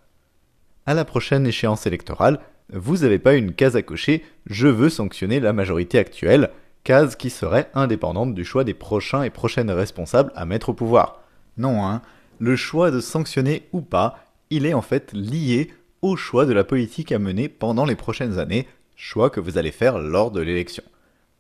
À 0.86 0.94
la 0.94 1.04
prochaine 1.04 1.46
échéance 1.46 1.86
électorale, 1.86 2.40
vous 2.72 3.00
n'avez 3.00 3.20
pas 3.20 3.36
une 3.36 3.54
case 3.54 3.76
à 3.76 3.82
cocher 3.82 4.24
Je 4.46 4.68
veux 4.68 4.90
sanctionner 4.90 5.40
la 5.40 5.54
majorité 5.54 6.00
actuelle, 6.00 6.52
case 6.86 7.18
qui 7.18 7.30
serait 7.30 7.70
indépendante 7.74 8.34
du 8.34 8.46
choix 8.46 8.64
des 8.64 8.74
prochains 8.74 9.24
et 9.24 9.30
prochaines 9.30 9.72
responsables 9.72 10.32
à 10.36 10.46
mettre 10.46 10.70
au 10.70 10.74
pouvoir. 10.74 11.20
Non, 11.58 11.86
hein, 11.86 12.02
le 12.40 12.56
choix 12.56 12.92
de 12.92 13.02
sanctionner 13.02 13.68
ou 13.74 13.82
pas 13.82 14.26
il 14.50 14.66
est 14.66 14.74
en 14.74 14.82
fait 14.82 15.12
lié 15.14 15.72
au 16.02 16.16
choix 16.16 16.46
de 16.46 16.54
la 16.54 16.64
politique 16.64 17.12
à 17.12 17.20
mener 17.20 17.50
pendant 17.50 17.86
les 17.86 17.96
prochaines 17.96 18.40
années, 18.40 18.68
choix 18.96 19.30
que 19.30 19.40
vous 19.40 19.58
allez 19.58 19.72
faire 19.72 19.98
lors 19.98 20.32
de 20.32 20.40
l'élection. 20.40 20.84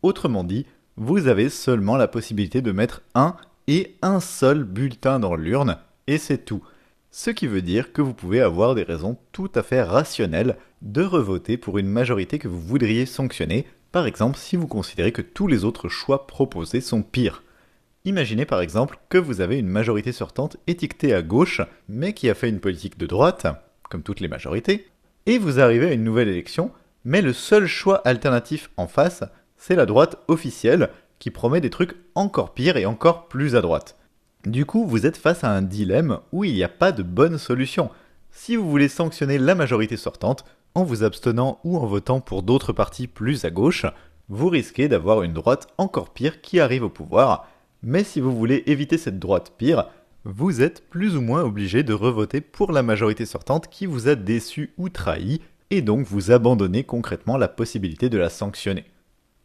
Autrement 0.02 0.44
dit, 0.44 0.66
vous 0.98 1.28
avez 1.28 1.50
seulement 1.50 1.98
la 1.98 2.08
possibilité 2.08 2.62
de 2.62 2.72
mettre 2.72 3.02
un 3.14 3.36
et 3.68 3.96
un 4.02 4.20
seul 4.20 4.64
bulletin 4.64 5.20
dans 5.20 5.36
l'urne, 5.36 5.78
et 6.08 6.18
c'est 6.18 6.46
tout. 6.46 6.64
Ce 7.12 7.30
qui 7.30 7.48
veut 7.48 7.62
dire 7.62 7.94
que 7.94 8.02
vous 8.02 8.14
pouvez 8.14 8.42
avoir 8.42 8.76
des 8.76 8.84
raisons 8.84 9.18
tout 9.32 9.52
à 9.56 9.64
fait 9.64 9.82
rationnelles 9.82 10.58
de 10.82 11.04
revoter 11.04 11.58
pour 11.58 11.78
une 11.78 11.88
majorité 11.88 12.40
que 12.40 12.48
vous 12.48 12.60
voudriez 12.60 13.06
sanctionner, 13.06 13.66
par 13.96 14.08
exemple 14.08 14.38
si 14.38 14.58
vous 14.58 14.68
considérez 14.68 15.14
que 15.14 15.22
tous 15.22 15.48
les 15.48 15.64
autres 15.64 15.88
choix 15.88 16.28
proposés 16.28 16.82
sont 16.82 17.02
pires. 17.02 17.44
Imaginez 18.04 18.44
par 18.44 18.60
exemple 18.60 19.00
que 19.08 19.18
vous 19.18 19.40
avez 19.40 19.58
une 19.58 19.70
majorité 19.70 20.12
sortante 20.12 20.58
étiquetée 20.68 21.14
à 21.14 21.22
gauche, 21.22 21.62
mais 21.88 22.12
qui 22.12 22.30
a 22.30 22.34
fait 22.34 22.50
une 22.50 22.60
politique 22.60 22.98
de 22.98 23.06
droite, 23.06 23.48
comme 23.90 24.04
toutes 24.04 24.20
les 24.20 24.28
majorités, 24.28 24.90
et 25.28 25.38
vous 25.38 25.62
arrivez 25.62 25.88
à 25.88 25.94
une 25.94 26.04
nouvelle 26.04 26.28
élection, 26.28 26.72
mais 27.06 27.22
le 27.22 27.32
seul 27.32 27.68
choix 27.68 28.02
alternatif 28.06 28.70
en 28.76 28.88
face, 28.88 29.24
c'est 29.56 29.78
la 29.78 29.86
droite 29.86 30.18
officielle, 30.28 30.90
qui 31.18 31.32
promet 31.32 31.62
des 31.62 31.70
trucs 31.70 31.96
encore 32.16 32.54
pires 32.54 32.76
et 32.76 32.86
encore 32.86 33.30
plus 33.30 33.56
à 33.56 33.62
droite. 33.62 33.96
Du 34.44 34.66
coup, 34.66 34.86
vous 34.86 35.06
êtes 35.06 35.16
face 35.16 35.46
à 35.46 35.52
un 35.52 35.62
dilemme 35.62 36.20
où 36.34 36.44
il 36.44 36.54
n'y 36.54 36.66
a 36.66 36.68
pas 36.68 36.92
de 36.92 37.02
bonne 37.02 37.38
solution. 37.38 37.90
Si 38.30 38.58
vous 38.58 38.70
voulez 38.70 38.90
sanctionner 38.90 39.38
la 39.38 39.56
majorité 39.56 39.96
sortante, 39.96 40.44
en 40.76 40.84
vous 40.84 41.04
abstenant 41.04 41.60
ou 41.64 41.78
en 41.78 41.86
votant 41.86 42.20
pour 42.20 42.44
d'autres 42.44 42.74
partis 42.74 43.08
plus 43.08 43.46
à 43.46 43.50
gauche, 43.50 43.86
vous 44.30 44.50
risquez 44.50 44.88
d'avoir 44.88 45.24
une 45.24 45.34
droite 45.34 45.68
encore 45.78 46.10
pire 46.10 46.42
qui 46.42 46.60
arrive 46.60 46.84
au 46.84 46.90
pouvoir, 46.90 47.48
mais 47.82 48.04
si 48.04 48.20
vous 48.20 48.36
voulez 48.36 48.64
éviter 48.68 48.98
cette 48.98 49.20
droite 49.20 49.54
pire, 49.58 49.88
vous 50.24 50.62
êtes 50.62 50.90
plus 50.90 51.16
ou 51.16 51.22
moins 51.22 51.44
obligé 51.44 51.84
de 51.84 51.94
revoter 51.94 52.42
pour 52.42 52.72
la 52.72 52.82
majorité 52.82 53.26
sortante 53.26 53.68
qui 53.68 53.86
vous 53.86 54.08
a 54.08 54.16
déçu 54.16 54.74
ou 54.78 54.90
trahi, 54.90 55.40
et 55.70 55.82
donc 55.82 56.06
vous 56.06 56.32
abandonnez 56.32 56.84
concrètement 56.84 57.38
la 57.38 57.48
possibilité 57.48 58.10
de 58.10 58.18
la 58.18 58.30
sanctionner. 58.30 58.86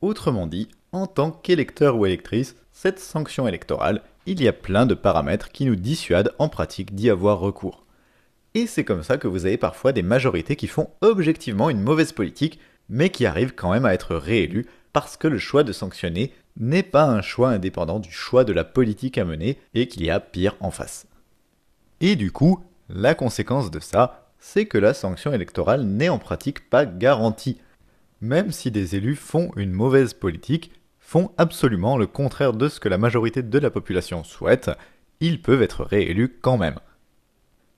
Autrement 0.00 0.46
dit, 0.46 0.68
en 0.92 1.06
tant 1.06 1.30
qu'électeur 1.30 1.96
ou 1.96 2.06
électrice, 2.06 2.56
cette 2.72 2.98
sanction 2.98 3.46
électorale, 3.46 4.02
il 4.26 4.42
y 4.42 4.48
a 4.48 4.52
plein 4.52 4.86
de 4.86 4.94
paramètres 4.94 5.50
qui 5.50 5.66
nous 5.66 5.76
dissuadent 5.76 6.32
en 6.38 6.48
pratique 6.48 6.94
d'y 6.94 7.10
avoir 7.10 7.38
recours. 7.38 7.84
Et 8.54 8.66
c'est 8.66 8.84
comme 8.84 9.02
ça 9.02 9.16
que 9.16 9.28
vous 9.28 9.46
avez 9.46 9.56
parfois 9.56 9.92
des 9.92 10.02
majorités 10.02 10.56
qui 10.56 10.66
font 10.66 10.90
objectivement 11.00 11.70
une 11.70 11.80
mauvaise 11.80 12.12
politique, 12.12 12.58
mais 12.88 13.10
qui 13.10 13.26
arrivent 13.26 13.54
quand 13.54 13.72
même 13.72 13.84
à 13.84 13.94
être 13.94 14.16
réélues 14.16 14.66
parce 14.92 15.16
que 15.16 15.28
le 15.28 15.38
choix 15.38 15.62
de 15.62 15.72
sanctionner 15.72 16.32
n'est 16.56 16.82
pas 16.82 17.04
un 17.04 17.22
choix 17.22 17.50
indépendant 17.50 18.00
du 18.00 18.10
choix 18.10 18.44
de 18.44 18.52
la 18.52 18.64
politique 18.64 19.18
à 19.18 19.24
mener 19.24 19.58
et 19.74 19.86
qu'il 19.86 20.04
y 20.04 20.10
a 20.10 20.18
pire 20.18 20.56
en 20.60 20.72
face. 20.72 21.06
Et 22.00 22.16
du 22.16 22.32
coup, 22.32 22.64
la 22.88 23.14
conséquence 23.14 23.70
de 23.70 23.78
ça, 23.78 24.32
c'est 24.40 24.66
que 24.66 24.78
la 24.78 24.94
sanction 24.94 25.32
électorale 25.32 25.84
n'est 25.84 26.08
en 26.08 26.18
pratique 26.18 26.68
pas 26.68 26.86
garantie. 26.86 27.60
Même 28.20 28.50
si 28.50 28.70
des 28.70 28.96
élus 28.96 29.16
font 29.16 29.52
une 29.56 29.72
mauvaise 29.72 30.14
politique, 30.14 30.72
font 30.98 31.30
absolument 31.38 31.96
le 31.96 32.06
contraire 32.06 32.52
de 32.52 32.68
ce 32.68 32.80
que 32.80 32.88
la 32.88 32.98
majorité 32.98 33.42
de 33.42 33.58
la 33.58 33.70
population 33.70 34.24
souhaite, 34.24 34.70
ils 35.20 35.40
peuvent 35.40 35.62
être 35.62 35.84
réélus 35.84 36.38
quand 36.40 36.56
même. 36.56 36.78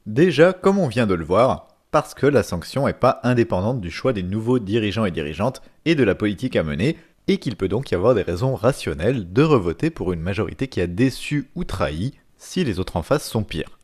Déjà, 0.06 0.52
comme 0.52 0.78
on 0.78 0.88
vient 0.88 1.06
de 1.06 1.14
le 1.14 1.24
voir, 1.24 1.68
parce 1.92 2.14
que 2.14 2.26
la 2.26 2.42
sanction 2.42 2.86
n'est 2.86 2.92
pas 2.92 3.20
indépendante 3.22 3.80
du 3.80 3.90
choix 3.90 4.12
des 4.12 4.22
nouveaux 4.22 4.58
dirigeants 4.58 5.04
et 5.04 5.10
dirigeantes 5.10 5.62
et 5.84 5.94
de 5.94 6.02
la 6.02 6.14
politique 6.14 6.56
à 6.56 6.62
mener, 6.62 6.96
et 7.28 7.38
qu'il 7.38 7.54
peut 7.54 7.68
donc 7.68 7.90
y 7.90 7.94
avoir 7.94 8.14
des 8.14 8.22
raisons 8.22 8.54
rationnelles 8.54 9.32
de 9.32 9.42
revoter 9.42 9.90
pour 9.90 10.12
une 10.12 10.20
majorité 10.20 10.66
qui 10.66 10.80
a 10.80 10.86
déçu 10.86 11.50
ou 11.54 11.64
trahi 11.64 12.14
si 12.36 12.64
les 12.64 12.80
autres 12.80 12.96
en 12.96 13.02
face 13.02 13.28
sont 13.28 13.44
pires. 13.44 13.78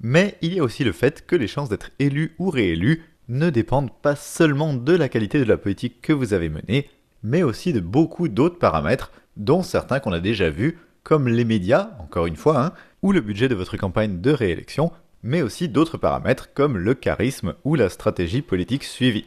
Mais 0.00 0.36
il 0.42 0.54
y 0.54 0.60
a 0.60 0.62
aussi 0.62 0.84
le 0.84 0.92
fait 0.92 1.26
que 1.26 1.34
les 1.34 1.48
chances 1.48 1.68
d'être 1.68 1.90
élu 1.98 2.36
ou 2.38 2.50
réélu 2.50 3.02
ne 3.28 3.50
dépendent 3.50 3.92
pas 3.92 4.14
seulement 4.14 4.72
de 4.72 4.92
la 4.94 5.08
qualité 5.08 5.40
de 5.40 5.44
la 5.44 5.56
politique 5.56 6.00
que 6.00 6.12
vous 6.12 6.32
avez 6.32 6.48
menée, 6.48 6.88
mais 7.24 7.42
aussi 7.42 7.72
de 7.72 7.80
beaucoup 7.80 8.28
d'autres 8.28 8.58
paramètres, 8.58 9.10
dont 9.36 9.64
certains 9.64 9.98
qu'on 9.98 10.12
a 10.12 10.20
déjà 10.20 10.50
vus, 10.50 10.78
comme 11.02 11.26
les 11.26 11.44
médias, 11.44 11.90
encore 11.98 12.26
une 12.26 12.36
fois, 12.36 12.64
hein, 12.64 12.72
ou 13.02 13.12
le 13.12 13.20
budget 13.20 13.48
de 13.48 13.54
votre 13.54 13.76
campagne 13.76 14.20
de 14.20 14.30
réélection, 14.30 14.92
mais 15.22 15.42
aussi 15.42 15.68
d'autres 15.68 15.98
paramètres 15.98 16.52
comme 16.54 16.78
le 16.78 16.94
charisme 16.94 17.54
ou 17.64 17.74
la 17.74 17.88
stratégie 17.88 18.42
politique 18.42 18.84
suivie. 18.84 19.26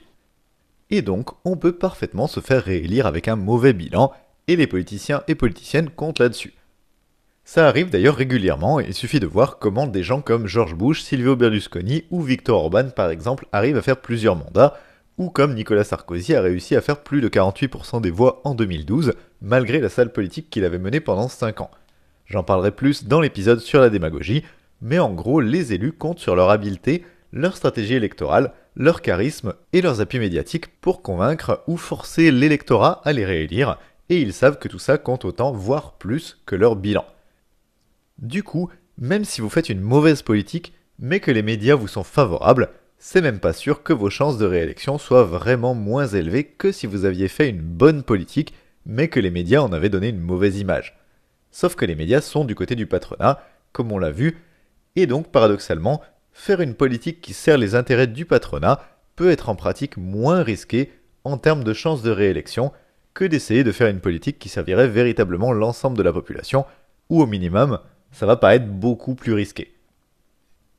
Et 0.89 1.01
donc, 1.01 1.31
on 1.45 1.55
peut 1.55 1.71
parfaitement 1.71 2.27
se 2.27 2.39
faire 2.39 2.63
réélire 2.63 3.07
avec 3.07 3.27
un 3.27 3.35
mauvais 3.35 3.73
bilan, 3.73 4.11
et 4.47 4.55
les 4.55 4.67
politiciens 4.67 5.23
et 5.27 5.35
politiciennes 5.35 5.89
comptent 5.89 6.19
là-dessus. 6.19 6.53
Ça 7.43 7.67
arrive 7.67 7.89
d'ailleurs 7.89 8.15
régulièrement, 8.15 8.79
et 8.79 8.85
il 8.87 8.93
suffit 8.93 9.19
de 9.19 9.27
voir 9.27 9.57
comment 9.59 9.87
des 9.87 10.03
gens 10.03 10.21
comme 10.21 10.47
George 10.47 10.75
Bush, 10.75 11.01
Silvio 11.01 11.35
Berlusconi 11.35 12.05
ou 12.11 12.21
Victor 12.21 12.61
Orban 12.61 12.89
par 12.89 13.09
exemple 13.09 13.47
arrivent 13.51 13.77
à 13.77 13.81
faire 13.81 14.01
plusieurs 14.01 14.35
mandats, 14.35 14.77
ou 15.17 15.29
comme 15.29 15.53
Nicolas 15.53 15.83
Sarkozy 15.83 16.35
a 16.35 16.41
réussi 16.41 16.75
à 16.75 16.81
faire 16.81 17.01
plus 17.01 17.21
de 17.21 17.29
48% 17.29 18.01
des 18.01 18.11
voix 18.11 18.41
en 18.43 18.55
2012, 18.55 19.13
malgré 19.41 19.79
la 19.79 19.89
sale 19.89 20.11
politique 20.11 20.49
qu'il 20.49 20.65
avait 20.65 20.79
menée 20.79 20.99
pendant 20.99 21.27
5 21.27 21.61
ans. 21.61 21.71
J'en 22.25 22.43
parlerai 22.43 22.71
plus 22.71 23.05
dans 23.05 23.21
l'épisode 23.21 23.59
sur 23.59 23.81
la 23.81 23.89
démagogie, 23.89 24.43
mais 24.81 24.99
en 24.99 25.13
gros, 25.13 25.39
les 25.39 25.73
élus 25.73 25.93
comptent 25.93 26.19
sur 26.19 26.35
leur 26.35 26.49
habileté, 26.49 27.05
leur 27.31 27.55
stratégie 27.55 27.93
électorale, 27.93 28.53
leur 28.75 29.01
charisme 29.01 29.53
et 29.73 29.81
leurs 29.81 30.01
appuis 30.01 30.19
médiatiques 30.19 30.79
pour 30.81 31.01
convaincre 31.01 31.63
ou 31.67 31.77
forcer 31.77 32.31
l'électorat 32.31 33.01
à 33.05 33.13
les 33.13 33.25
réélire, 33.25 33.77
et 34.09 34.21
ils 34.21 34.33
savent 34.33 34.59
que 34.59 34.67
tout 34.67 34.79
ça 34.79 34.97
compte 34.97 35.25
autant, 35.25 35.51
voire 35.51 35.93
plus, 35.93 36.41
que 36.45 36.55
leur 36.55 36.75
bilan. 36.75 37.05
Du 38.17 38.43
coup, 38.43 38.69
même 38.97 39.25
si 39.25 39.41
vous 39.41 39.49
faites 39.49 39.69
une 39.69 39.79
mauvaise 39.79 40.21
politique, 40.21 40.73
mais 40.99 41.19
que 41.19 41.31
les 41.31 41.41
médias 41.41 41.75
vous 41.75 41.87
sont 41.87 42.03
favorables, 42.03 42.69
c'est 42.97 43.21
même 43.21 43.39
pas 43.39 43.53
sûr 43.53 43.81
que 43.81 43.93
vos 43.93 44.09
chances 44.09 44.37
de 44.37 44.45
réélection 44.45 44.97
soient 44.97 45.23
vraiment 45.23 45.73
moins 45.73 46.05
élevées 46.05 46.43
que 46.43 46.71
si 46.71 46.85
vous 46.85 47.05
aviez 47.05 47.27
fait 47.27 47.49
une 47.49 47.61
bonne 47.61 48.03
politique, 48.03 48.53
mais 48.85 49.07
que 49.07 49.19
les 49.19 49.31
médias 49.31 49.61
en 49.61 49.73
avaient 49.73 49.89
donné 49.89 50.09
une 50.09 50.19
mauvaise 50.19 50.59
image. 50.59 50.99
Sauf 51.49 51.75
que 51.75 51.85
les 51.85 51.95
médias 51.95 52.21
sont 52.21 52.45
du 52.45 52.55
côté 52.55 52.75
du 52.75 52.85
patronat, 52.85 53.41
comme 53.71 53.91
on 53.91 53.97
l'a 53.97 54.11
vu, 54.11 54.37
et 54.95 55.07
donc 55.07 55.31
paradoxalement, 55.31 56.01
faire 56.31 56.61
une 56.61 56.75
politique 56.75 57.21
qui 57.21 57.33
sert 57.33 57.57
les 57.57 57.75
intérêts 57.75 58.07
du 58.07 58.25
patronat 58.25 58.81
peut 59.15 59.29
être 59.29 59.49
en 59.49 59.55
pratique 59.55 59.97
moins 59.97 60.43
risqué 60.43 60.91
en 61.23 61.37
termes 61.37 61.63
de 61.63 61.73
chances 61.73 62.01
de 62.01 62.11
réélection 62.11 62.71
que 63.13 63.25
d'essayer 63.25 63.63
de 63.63 63.71
faire 63.71 63.89
une 63.89 63.99
politique 63.99 64.39
qui 64.39 64.49
servirait 64.49 64.87
véritablement 64.87 65.51
l'ensemble 65.51 65.97
de 65.97 66.03
la 66.03 66.13
population, 66.13 66.65
ou 67.09 67.21
au 67.21 67.25
minimum, 67.25 67.79
ça 68.11 68.25
va 68.25 68.37
pas 68.37 68.55
être 68.55 68.67
beaucoup 68.67 69.15
plus 69.15 69.33
risqué. 69.33 69.75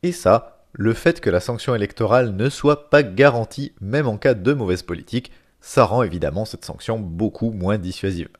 Et 0.02 0.12
ça, 0.12 0.64
le 0.72 0.94
fait 0.94 1.20
que 1.20 1.30
la 1.30 1.40
sanction 1.40 1.74
électorale 1.74 2.34
ne 2.34 2.48
soit 2.48 2.88
pas 2.90 3.02
garantie 3.02 3.72
même 3.80 4.08
en 4.08 4.16
cas 4.16 4.34
de 4.34 4.52
mauvaise 4.52 4.82
politique, 4.82 5.30
ça 5.60 5.84
rend 5.84 6.02
évidemment 6.02 6.44
cette 6.44 6.64
sanction 6.64 6.98
beaucoup 6.98 7.50
moins 7.50 7.78
dissuasive. 7.78 8.30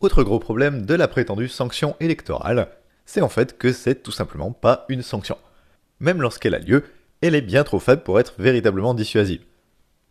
Autre 0.00 0.22
gros 0.22 0.38
problème 0.38 0.86
de 0.86 0.94
la 0.94 1.08
prétendue 1.08 1.48
sanction 1.48 1.96
électorale, 1.98 2.68
c'est 3.08 3.22
en 3.22 3.30
fait 3.30 3.56
que 3.56 3.72
c'est 3.72 4.02
tout 4.02 4.12
simplement 4.12 4.52
pas 4.52 4.84
une 4.90 5.00
sanction. 5.00 5.38
Même 5.98 6.20
lorsqu'elle 6.20 6.54
a 6.54 6.58
lieu, 6.58 6.84
elle 7.22 7.34
est 7.34 7.40
bien 7.40 7.64
trop 7.64 7.78
faible 7.78 8.02
pour 8.02 8.20
être 8.20 8.34
véritablement 8.38 8.92
dissuasive. 8.92 9.40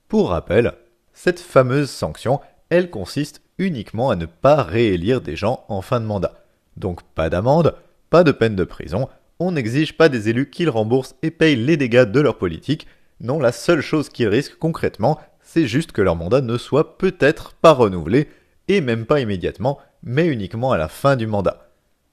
Pour 0.08 0.32
rappel, 0.32 0.74
cette 1.14 1.40
fameuse 1.40 1.92
sanction, 1.92 2.40
elle 2.70 2.90
consiste 2.90 3.44
uniquement 3.60 4.10
à 4.10 4.16
ne 4.16 4.26
pas 4.26 4.64
réélire 4.64 5.22
des 5.22 5.36
gens 5.36 5.64
en 5.70 5.84
fin 5.84 6.00
de 6.00 6.08
mandat. 6.08 6.44
Donc 6.76 7.04
pas 7.14 7.30
d'amende, 7.30 7.76
pas 8.10 8.24
de 8.24 8.32
peine 8.32 8.56
de 8.56 8.64
prison, 8.64 9.10
on 9.38 9.52
n'exige 9.52 9.96
pas 9.96 10.10
des 10.10 10.30
élus 10.30 10.50
qu'ils 10.50 10.72
remboursent 10.72 11.16
et 11.22 11.30
payent 11.30 11.56
les 11.56 11.78
dégâts 11.78 12.06
de 12.06 12.20
leur 12.20 12.40
politique. 12.40 12.88
Non, 13.20 13.40
la 13.40 13.52
seule 13.52 13.82
chose 13.82 14.10
qu'ils 14.10 14.28
risquent 14.28 14.58
concrètement, 14.58 15.20
c'est 15.40 15.68
juste 15.68 15.92
que 15.92 16.02
leur 16.02 16.16
mandat 16.16 16.42
ne 16.42 16.58
soit 16.58 16.98
peut-être 16.98 17.54
pas 17.54 17.74
renouvelé, 17.74 18.28
et 18.68 18.82
même 18.82 19.06
pas 19.06 19.20
immédiatement, 19.20 19.78
mais 20.02 20.26
uniquement 20.26 20.72
à 20.72 20.78
la 20.78 20.88
fin 20.88 21.16
du 21.16 21.28
mandat. 21.28 21.67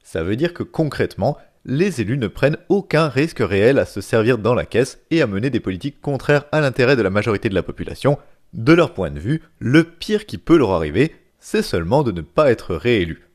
Ça 0.05 0.23
veut 0.23 0.37
dire 0.37 0.55
que 0.55 0.63
concrètement, 0.63 1.39
les 1.65 2.03
élus 2.03 2.19
ne 2.19 2.29
prennent 2.29 2.59
aucun 2.69 3.09
risque 3.09 3.41
réel 3.41 3.79
à 3.79 3.87
se 3.87 4.03
servir 4.03 4.37
dans 4.37 4.55
la 4.55 4.67
caisse 4.67 5.01
et 5.11 5.23
à 5.23 5.27
mener 5.27 5.49
des 5.49 5.61
politiques 5.61 6.01
contraires 6.01 6.45
à 6.53 6.61
l'intérêt 6.61 6.95
de 6.95 7.03
la 7.03 7.11
majorité 7.11 7.49
de 7.49 7.55
la 7.55 7.63
population. 7.63 8.19
De 8.53 8.75
leur 8.75 8.93
point 8.93 9.11
de 9.11 9.19
vue, 9.19 9.43
le 9.59 9.83
pire 9.83 10.27
qui 10.27 10.37
peut 10.39 10.59
leur 10.59 10.73
arriver, 10.73 11.17
c'est 11.41 11.63
seulement 11.63 12.03
de 12.03 12.13
ne 12.13 12.21
pas 12.21 12.51
être 12.51 12.77
réélu. 12.77 13.29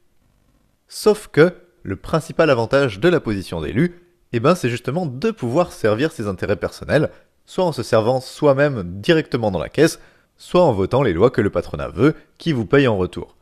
Sauf 0.88 1.28
que 1.28 1.54
le 1.82 1.96
principal 1.96 2.52
avantage 2.52 3.00
de 3.00 3.10
la 3.10 3.20
position 3.20 3.62
d'élu, 3.62 3.96
eh 4.32 4.40
ben, 4.40 4.54
c'est 4.54 4.70
justement 4.70 5.08
de 5.08 5.32
pouvoir 5.32 5.72
servir 5.72 6.12
ses 6.12 6.28
intérêts 6.28 6.56
personnels, 6.56 7.10
soit 7.48 7.66
en 7.66 7.72
se 7.72 7.82
servant 7.82 8.22
soi-même 8.22 9.02
directement 9.02 9.50
dans 9.50 9.60
la 9.60 9.70
caisse, 9.70 10.00
soit 10.38 10.64
en 10.64 10.72
votant 10.72 11.02
les 11.02 11.14
lois 11.14 11.32
que 11.32 11.42
le 11.42 11.50
patronat 11.50 11.90
veut, 11.90 12.14
qui 12.38 12.54
vous 12.54 12.66
paye 12.66 12.88
en 12.88 12.98
retour. 12.98 13.39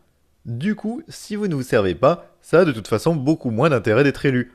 Du 0.47 0.75
coup, 0.75 1.01
si 1.09 1.35
vous 1.35 1.49
ne 1.49 1.55
vous 1.55 1.61
servez 1.61 1.93
pas, 1.93 2.33
ça 2.41 2.61
a 2.61 2.65
de 2.65 2.71
toute 2.71 2.87
façon 2.87 3.17
beaucoup 3.17 3.49
moins 3.49 3.69
d'intérêt 3.69 4.05
d'être 4.05 4.25
élu. 4.25 4.53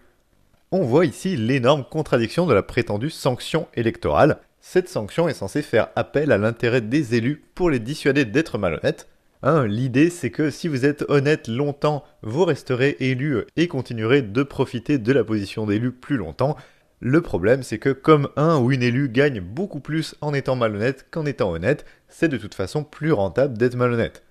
On 0.70 0.84
voit 0.84 1.04
ici 1.04 1.37
l'énorme 1.37 1.84
contradiction 1.84 2.46
de 2.46 2.54
la 2.54 2.62
prétendue 2.62 3.11
sanction 3.11 3.68
électorale. 3.75 4.38
Cette 4.62 4.88
sanction 4.88 5.28
est 5.28 5.34
censée 5.34 5.61
faire 5.61 5.88
appel 5.94 6.32
à 6.32 6.38
l'intérêt 6.38 6.80
des 6.80 7.14
élus 7.14 7.44
pour 7.54 7.68
les 7.68 7.78
dissuader 7.78 8.25
d'être 8.25 8.56
malhonnêtes. 8.56 9.06
Hein, 9.42 9.66
L'idée 9.66 10.08
c'est 10.08 10.30
que 10.30 10.49
si 10.49 10.66
vous 10.66 10.87
êtes 10.87 11.04
honnête 11.11 11.46
longtemps, 11.46 12.04
vous 12.22 12.46
resterez 12.46 12.96
élu 13.00 13.42
et 13.56 13.68
continuerez 13.68 14.22
de 14.22 14.42
profiter 14.42 14.96
de 14.96 15.12
la 15.12 15.25
position 15.25 15.66
d'élu 15.66 15.92
plus 15.92 16.16
longtemps. 16.16 16.56
Le 17.00 17.20
problème 17.20 17.62
c'est 17.62 17.78
que 17.78 17.90
comme 17.90 18.30
un 18.37 18.56
ou 18.56 18.72
une 18.72 18.82
élue 18.82 19.11
gagne 19.11 19.42
beaucoup 19.42 19.80
plus 19.80 20.14
en 20.22 20.32
étant 20.32 20.56
malhonnête 20.56 21.06
qu'en 21.11 21.26
étant 21.26 21.50
honnête, 21.50 21.84
c'est 22.08 22.28
de 22.28 22.38
toute 22.38 22.54
façon 22.54 22.82
plus 22.82 23.12
rentable 23.12 23.58
d'être 23.58 23.76
malhonnête. 23.76 24.22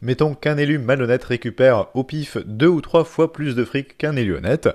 Mettons 0.00 0.34
qu'un 0.34 0.56
élu 0.56 0.78
malhonnête 0.78 1.24
récupère 1.24 1.86
au 1.94 2.04
pif 2.04 2.36
deux 2.44 2.68
ou 2.68 2.80
trois 2.80 3.04
fois 3.04 3.32
plus 3.32 3.54
de 3.54 3.64
fric 3.64 3.96
qu'un 3.96 4.16
élu 4.16 4.36
honnête. 4.36 4.68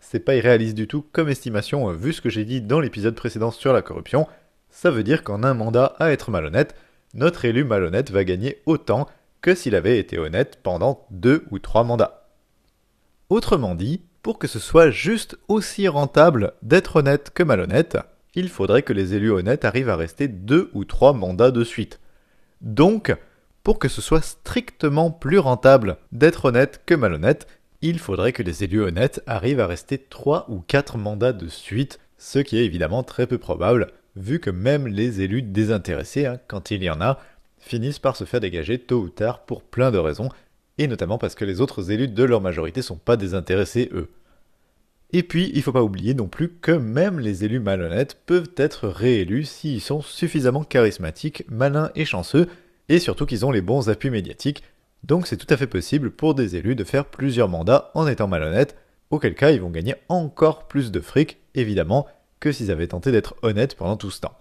C'est 0.00 0.20
pas 0.20 0.34
irréaliste 0.34 0.74
du 0.74 0.86
tout 0.86 1.04
comme 1.12 1.28
estimation 1.28 1.90
vu 1.92 2.12
ce 2.12 2.20
que 2.20 2.28
j'ai 2.28 2.44
dit 2.44 2.60
dans 2.60 2.80
l'épisode 2.80 3.14
précédent 3.14 3.50
sur 3.50 3.72
la 3.72 3.82
corruption. 3.82 4.26
Ça 4.68 4.90
veut 4.90 5.02
dire 5.02 5.24
qu'en 5.24 5.42
un 5.42 5.54
mandat 5.54 5.94
à 5.98 6.10
être 6.10 6.30
malhonnête, 6.30 6.74
notre 7.14 7.44
élu 7.44 7.64
malhonnête 7.64 8.10
va 8.10 8.24
gagner 8.24 8.60
autant 8.66 9.08
que 9.40 9.54
s'il 9.54 9.74
avait 9.74 9.98
été 9.98 10.18
honnête 10.18 10.58
pendant 10.62 11.06
deux 11.10 11.44
ou 11.50 11.58
trois 11.58 11.84
mandats. 11.84 12.28
Autrement 13.30 13.74
dit, 13.74 14.02
pour 14.22 14.38
que 14.38 14.46
ce 14.46 14.58
soit 14.58 14.90
juste 14.90 15.38
aussi 15.48 15.86
rentable 15.86 16.52
d'être 16.62 16.96
honnête 16.96 17.30
que 17.34 17.42
malhonnête, 17.42 17.98
il 18.34 18.48
faudrait 18.48 18.82
que 18.82 18.92
les 18.92 19.14
élus 19.14 19.30
honnêtes 19.30 19.64
arrivent 19.64 19.90
à 19.90 19.96
rester 19.96 20.28
deux 20.28 20.70
ou 20.74 20.84
trois 20.84 21.12
mandats 21.12 21.50
de 21.50 21.62
suite. 21.62 22.00
Donc, 22.60 23.14
pour 23.64 23.78
que 23.78 23.88
ce 23.88 24.02
soit 24.02 24.22
strictement 24.22 25.10
plus 25.10 25.38
rentable 25.38 25.96
d'être 26.12 26.44
honnête 26.44 26.82
que 26.86 26.94
malhonnête, 26.94 27.48
il 27.80 27.98
faudrait 27.98 28.32
que 28.32 28.42
les 28.42 28.62
élus 28.62 28.82
honnêtes 28.82 29.22
arrivent 29.26 29.60
à 29.60 29.66
rester 29.66 29.98
3 29.98 30.46
ou 30.50 30.60
4 30.60 30.98
mandats 30.98 31.32
de 31.32 31.48
suite, 31.48 31.98
ce 32.18 32.38
qui 32.38 32.58
est 32.58 32.64
évidemment 32.64 33.02
très 33.02 33.26
peu 33.26 33.38
probable, 33.38 33.88
vu 34.16 34.38
que 34.38 34.50
même 34.50 34.86
les 34.86 35.22
élus 35.22 35.42
désintéressés, 35.42 36.26
hein, 36.26 36.38
quand 36.46 36.70
il 36.70 36.84
y 36.84 36.90
en 36.90 37.00
a, 37.00 37.18
finissent 37.58 37.98
par 37.98 38.16
se 38.16 38.24
faire 38.24 38.40
dégager 38.40 38.78
tôt 38.78 39.00
ou 39.00 39.08
tard 39.08 39.44
pour 39.46 39.62
plein 39.62 39.90
de 39.90 39.98
raisons, 39.98 40.28
et 40.76 40.86
notamment 40.86 41.18
parce 41.18 41.34
que 41.34 41.46
les 41.46 41.62
autres 41.62 41.90
élus 41.90 42.08
de 42.08 42.22
leur 42.22 42.42
majorité 42.42 42.82
sont 42.82 42.96
pas 42.96 43.16
désintéressés 43.16 43.90
eux. 43.94 44.10
Et 45.12 45.22
puis, 45.22 45.52
il 45.54 45.62
faut 45.62 45.72
pas 45.72 45.82
oublier 45.82 46.12
non 46.12 46.26
plus 46.26 46.50
que 46.50 46.72
même 46.72 47.18
les 47.20 47.44
élus 47.44 47.60
malhonnêtes 47.60 48.18
peuvent 48.26 48.50
être 48.56 48.88
réélus 48.88 49.44
s'ils 49.44 49.80
sont 49.80 50.02
suffisamment 50.02 50.64
charismatiques, 50.64 51.44
malins 51.48 51.90
et 51.94 52.04
chanceux, 52.04 52.48
et 52.88 52.98
surtout 52.98 53.26
qu'ils 53.26 53.44
ont 53.46 53.50
les 53.50 53.60
bons 53.60 53.88
appuis 53.88 54.10
médiatiques. 54.10 54.62
Donc 55.02 55.26
c'est 55.26 55.36
tout 55.36 55.52
à 55.52 55.56
fait 55.56 55.66
possible 55.66 56.10
pour 56.10 56.34
des 56.34 56.56
élus 56.56 56.74
de 56.74 56.84
faire 56.84 57.06
plusieurs 57.06 57.48
mandats 57.48 57.90
en 57.94 58.06
étant 58.06 58.28
malhonnêtes, 58.28 58.76
auquel 59.10 59.34
cas 59.34 59.50
ils 59.50 59.60
vont 59.60 59.70
gagner 59.70 59.94
encore 60.08 60.66
plus 60.66 60.90
de 60.90 61.00
fric, 61.00 61.38
évidemment, 61.54 62.06
que 62.40 62.52
s'ils 62.52 62.70
avaient 62.70 62.88
tenté 62.88 63.12
d'être 63.12 63.36
honnêtes 63.42 63.76
pendant 63.76 63.96
tout 63.96 64.10
ce 64.10 64.20
temps. 64.20 64.36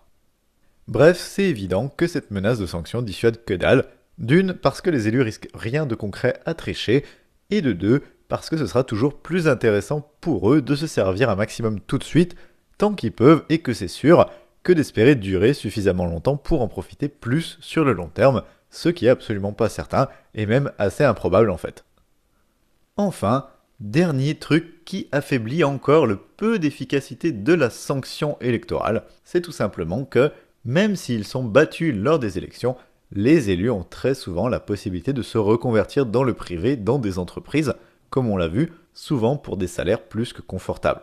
Bref, 0.88 1.18
c'est 1.18 1.44
évident 1.44 1.88
que 1.88 2.08
cette 2.08 2.32
menace 2.32 2.60
de 2.60 2.66
sanction 2.66 3.02
dissuade 3.02 3.44
que 3.46 3.54
dalle, 3.54 3.86
d'une 4.18 4.54
parce 4.54 4.82
que 4.82 4.90
les 4.90 5.08
élus 5.08 5.22
risquent 5.22 5.50
rien 5.54 5.86
de 5.86 5.96
concret 5.96 6.40
à 6.46 6.54
tricher, 6.54 7.04
et 7.50 7.62
de 7.62 7.74
deux 7.74 8.02
parce 8.28 8.50
que 8.50 8.58
ce 8.58 8.66
sera 8.66 8.84
toujours 8.84 9.20
plus 9.20 9.48
intéressant 9.48 10.10
pour 10.20 10.52
eux 10.52 10.62
de 10.62 10.76
se 10.76 10.88
servir 10.88 11.30
un 11.30 11.36
maximum 11.36 11.80
tout 11.80 11.98
de 11.98 12.04
suite, 12.04 12.36
tant 12.78 12.94
qu'ils 12.94 13.12
peuvent, 13.12 13.44
et 13.50 13.60
que 13.60 13.74
c'est 13.74 13.88
sûr, 13.88 14.30
que 14.64 14.74
d'espérer 14.74 15.16
durer 15.16 15.54
suffisamment 15.54 16.06
longtemps 16.06 16.38
pour 16.38 16.62
en 16.62 16.68
profiter 16.68 17.10
plus 17.10 17.58
sur 17.62 17.84
le 17.84 17.94
long 17.94 18.08
terme, 18.08 18.44
ce 18.70 18.90
qui 18.90 19.06
est 19.06 19.10
absolument 19.10 19.54
pas 19.54 19.70
certain, 19.70 20.08
et 20.34 20.46
même 20.46 20.72
assez 20.78 21.04
improbable 21.04 21.50
en 21.50 21.58
fait. 21.58 21.86
Enfin, 22.98 23.48
dernier 23.80 24.36
truc 24.36 24.86
qui 24.86 25.08
affaiblit 25.12 25.64
encore 25.64 26.08
le 26.08 26.18
peu 26.18 26.60
d'efficacité 26.60 27.32
de 27.32 27.54
la 27.54 27.70
sanction 27.70 28.38
électorale, 28.40 29.04
c'est 29.24 29.42
tout 29.42 29.52
simplement 29.52 30.06
que, 30.06 30.32
même 30.66 30.96
s'ils 30.96 31.26
sont 31.26 31.44
battus 31.44 31.94
lors 31.96 32.20
des 32.20 32.38
élections, 32.38 32.78
les 33.12 33.52
élus 33.52 33.70
ont 33.70 33.84
très 33.84 34.16
souvent 34.16 34.48
la 34.48 34.60
possibilité 34.60 35.14
de 35.14 35.22
se 35.22 35.38
reconvertir 35.38 36.06
dans 36.06 36.24
le 36.24 36.34
privé, 36.34 36.78
dans 36.78 36.98
des 36.98 37.20
entreprises, 37.20 37.76
comme 38.10 38.30
on 38.30 38.38
l'a 38.38 38.48
vu, 38.48 38.72
souvent 38.94 39.38
pour 39.38 39.58
des 39.58 39.68
salaires 39.68 40.04
plus 40.04 40.34
que 40.34 40.42
confortables. 40.42 41.02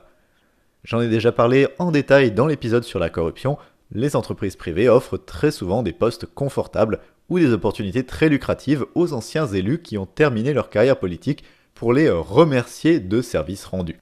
J'en 0.84 1.00
ai 1.00 1.08
déjà 1.08 1.32
parlé 1.32 1.68
en 1.78 1.90
détail 1.90 2.32
dans 2.32 2.46
l'épisode 2.46 2.84
sur 2.84 2.99
la 2.99 3.10
corruption, 3.10 3.58
les 3.92 4.16
entreprises 4.16 4.56
privées 4.56 4.88
offrent 4.88 5.18
très 5.18 5.50
souvent 5.50 5.82
des 5.82 5.92
postes 5.92 6.26
confortables 6.26 7.00
ou 7.28 7.38
des 7.38 7.52
opportunités 7.52 8.04
très 8.04 8.28
lucratives 8.28 8.87
aux 8.94 9.12
anciens 9.12 9.46
élus 9.46 9.82
qui 9.82 9.99
ont 9.99 10.06
terminé 10.06 10.52
leur 10.52 10.70
carrière 10.70 10.99
politique 10.99 11.44
pour 11.75 11.92
les 11.92 12.08
remercier 12.08 13.00
de 13.00 13.20
services 13.20 13.64
rendus. 13.64 14.00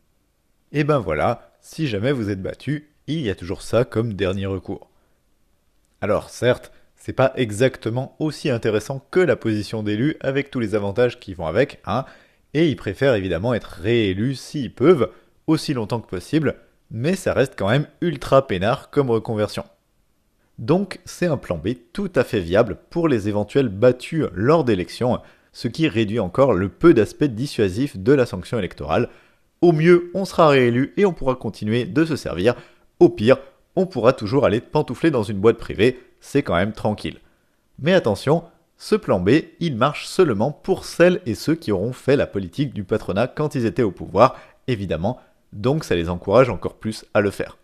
Et 0.73 0.85
ben 0.85 0.99
voilà, 0.99 1.53
si 1.61 1.89
jamais 1.89 2.13
vous 2.13 2.31
êtes 2.31 2.43
battu, 2.43 2.91
il 3.07 3.21
y 3.21 3.31
a 3.31 3.35
toujours 3.35 3.63
ça 3.63 3.85
comme 3.85 4.15
dernier 4.15 4.47
recours. 4.47 4.91
Alors 6.01 6.31
certes, 6.31 6.73
c'est 6.97 7.13
pas 7.13 7.33
exactement 7.37 8.15
aussi 8.19 8.51
intéressant 8.51 9.05
que 9.11 9.21
la 9.21 9.37
position 9.37 9.83
d'élu 9.83 10.17
avec 10.21 10.51
tous 10.51 10.61
les 10.61 10.75
avantages 10.75 11.19
qui 11.19 11.35
vont 11.35 11.47
avec, 11.47 11.81
hein, 11.87 12.05
et 12.55 12.69
ils 12.69 12.77
préfèrent 12.77 13.15
évidemment 13.15 13.55
être 13.55 13.79
réélus 13.81 14.35
s'ils 14.35 14.75
peuvent, 14.75 15.11
aussi 15.47 15.75
longtemps 15.75 16.01
que 16.01 16.09
possible, 16.09 16.57
mais 16.91 17.17
ça 17.17 17.33
reste 17.33 17.55
quand 17.57 17.69
même 17.69 17.87
ultra 18.01 18.47
peinard 18.47 18.91
comme 18.91 19.11
reconversion. 19.11 19.65
Donc 20.59 20.99
c'est 21.05 21.27
un 21.27 21.37
plan 21.37 21.57
B 21.57 21.71
tout 21.93 22.11
à 22.15 22.25
fait 22.25 22.41
viable 22.41 22.79
pour 22.91 23.09
les 23.09 23.29
éventuels 23.29 23.69
battus 23.69 24.27
lors 24.35 24.65
d'élections, 24.65 25.21
ce 25.53 25.69
qui 25.69 25.89
réduit 25.89 26.21
encore 26.21 26.53
le 26.53 26.69
peu 26.69 26.95
d'aspect 26.95 27.29
dissuasif 27.29 27.97
de 27.97 28.13
la 28.13 28.27
sanction 28.27 28.59
électorale. 28.59 29.09
Au 29.61 29.73
mieux, 29.73 30.11
on 30.15 30.25
sera 30.25 30.49
réélu 30.49 30.93
et 30.97 31.05
on 31.05 31.13
pourra 31.13 31.37
continuer 31.37 31.85
de 31.85 32.05
se 32.05 32.17
servir. 32.17 32.55
Au 33.01 33.09
pire, 33.09 33.39
on 33.77 33.87
pourra 33.87 34.13
toujours 34.13 34.45
aller 34.45 34.61
pantoufler 34.61 35.11
dans 35.11 35.23
une 35.23 35.39
boîte 35.39 35.59
privée, 35.59 36.01
c'est 36.21 36.43
quand 36.43 36.57
même 36.57 36.73
tranquille. 36.73 37.19
Mais 37.79 37.93
attention, 37.93 38.43
ce 38.77 38.97
plan 38.97 39.21
B, 39.21 39.31
il 39.61 39.77
marche 39.77 40.07
seulement 40.07 40.51
pour 40.51 40.85
celles 40.85 41.21
et 41.27 41.35
ceux 41.35 41.55
qui 41.55 41.71
auront 41.71 41.93
fait 41.93 42.17
la 42.17 42.27
politique 42.27 42.75
du 42.75 42.83
patronat 42.83 43.29
quand 43.29 43.55
ils 43.55 43.67
étaient 43.67 43.83
au 43.83 43.93
pouvoir, 43.93 44.37
évidemment, 44.67 45.21
donc 45.53 45.85
ça 45.85 45.95
les 45.95 46.09
encourage 46.09 46.51
encore 46.51 46.75
plus 46.75 47.05
à 47.15 47.21
le 47.21 47.31
faire. 47.31 47.59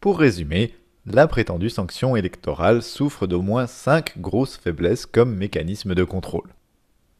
Pour 0.00 0.18
résumer, 0.18 0.74
la 1.06 1.26
prétendue 1.26 1.70
sanction 1.70 2.16
électorale 2.16 2.82
souffre 2.82 3.26
d'au 3.26 3.42
moins 3.42 3.66
5 3.66 4.18
grosses 4.18 4.56
faiblesses 4.56 5.06
comme 5.06 5.34
mécanisme 5.34 5.94
de 5.94 6.04
contrôle. 6.04 6.54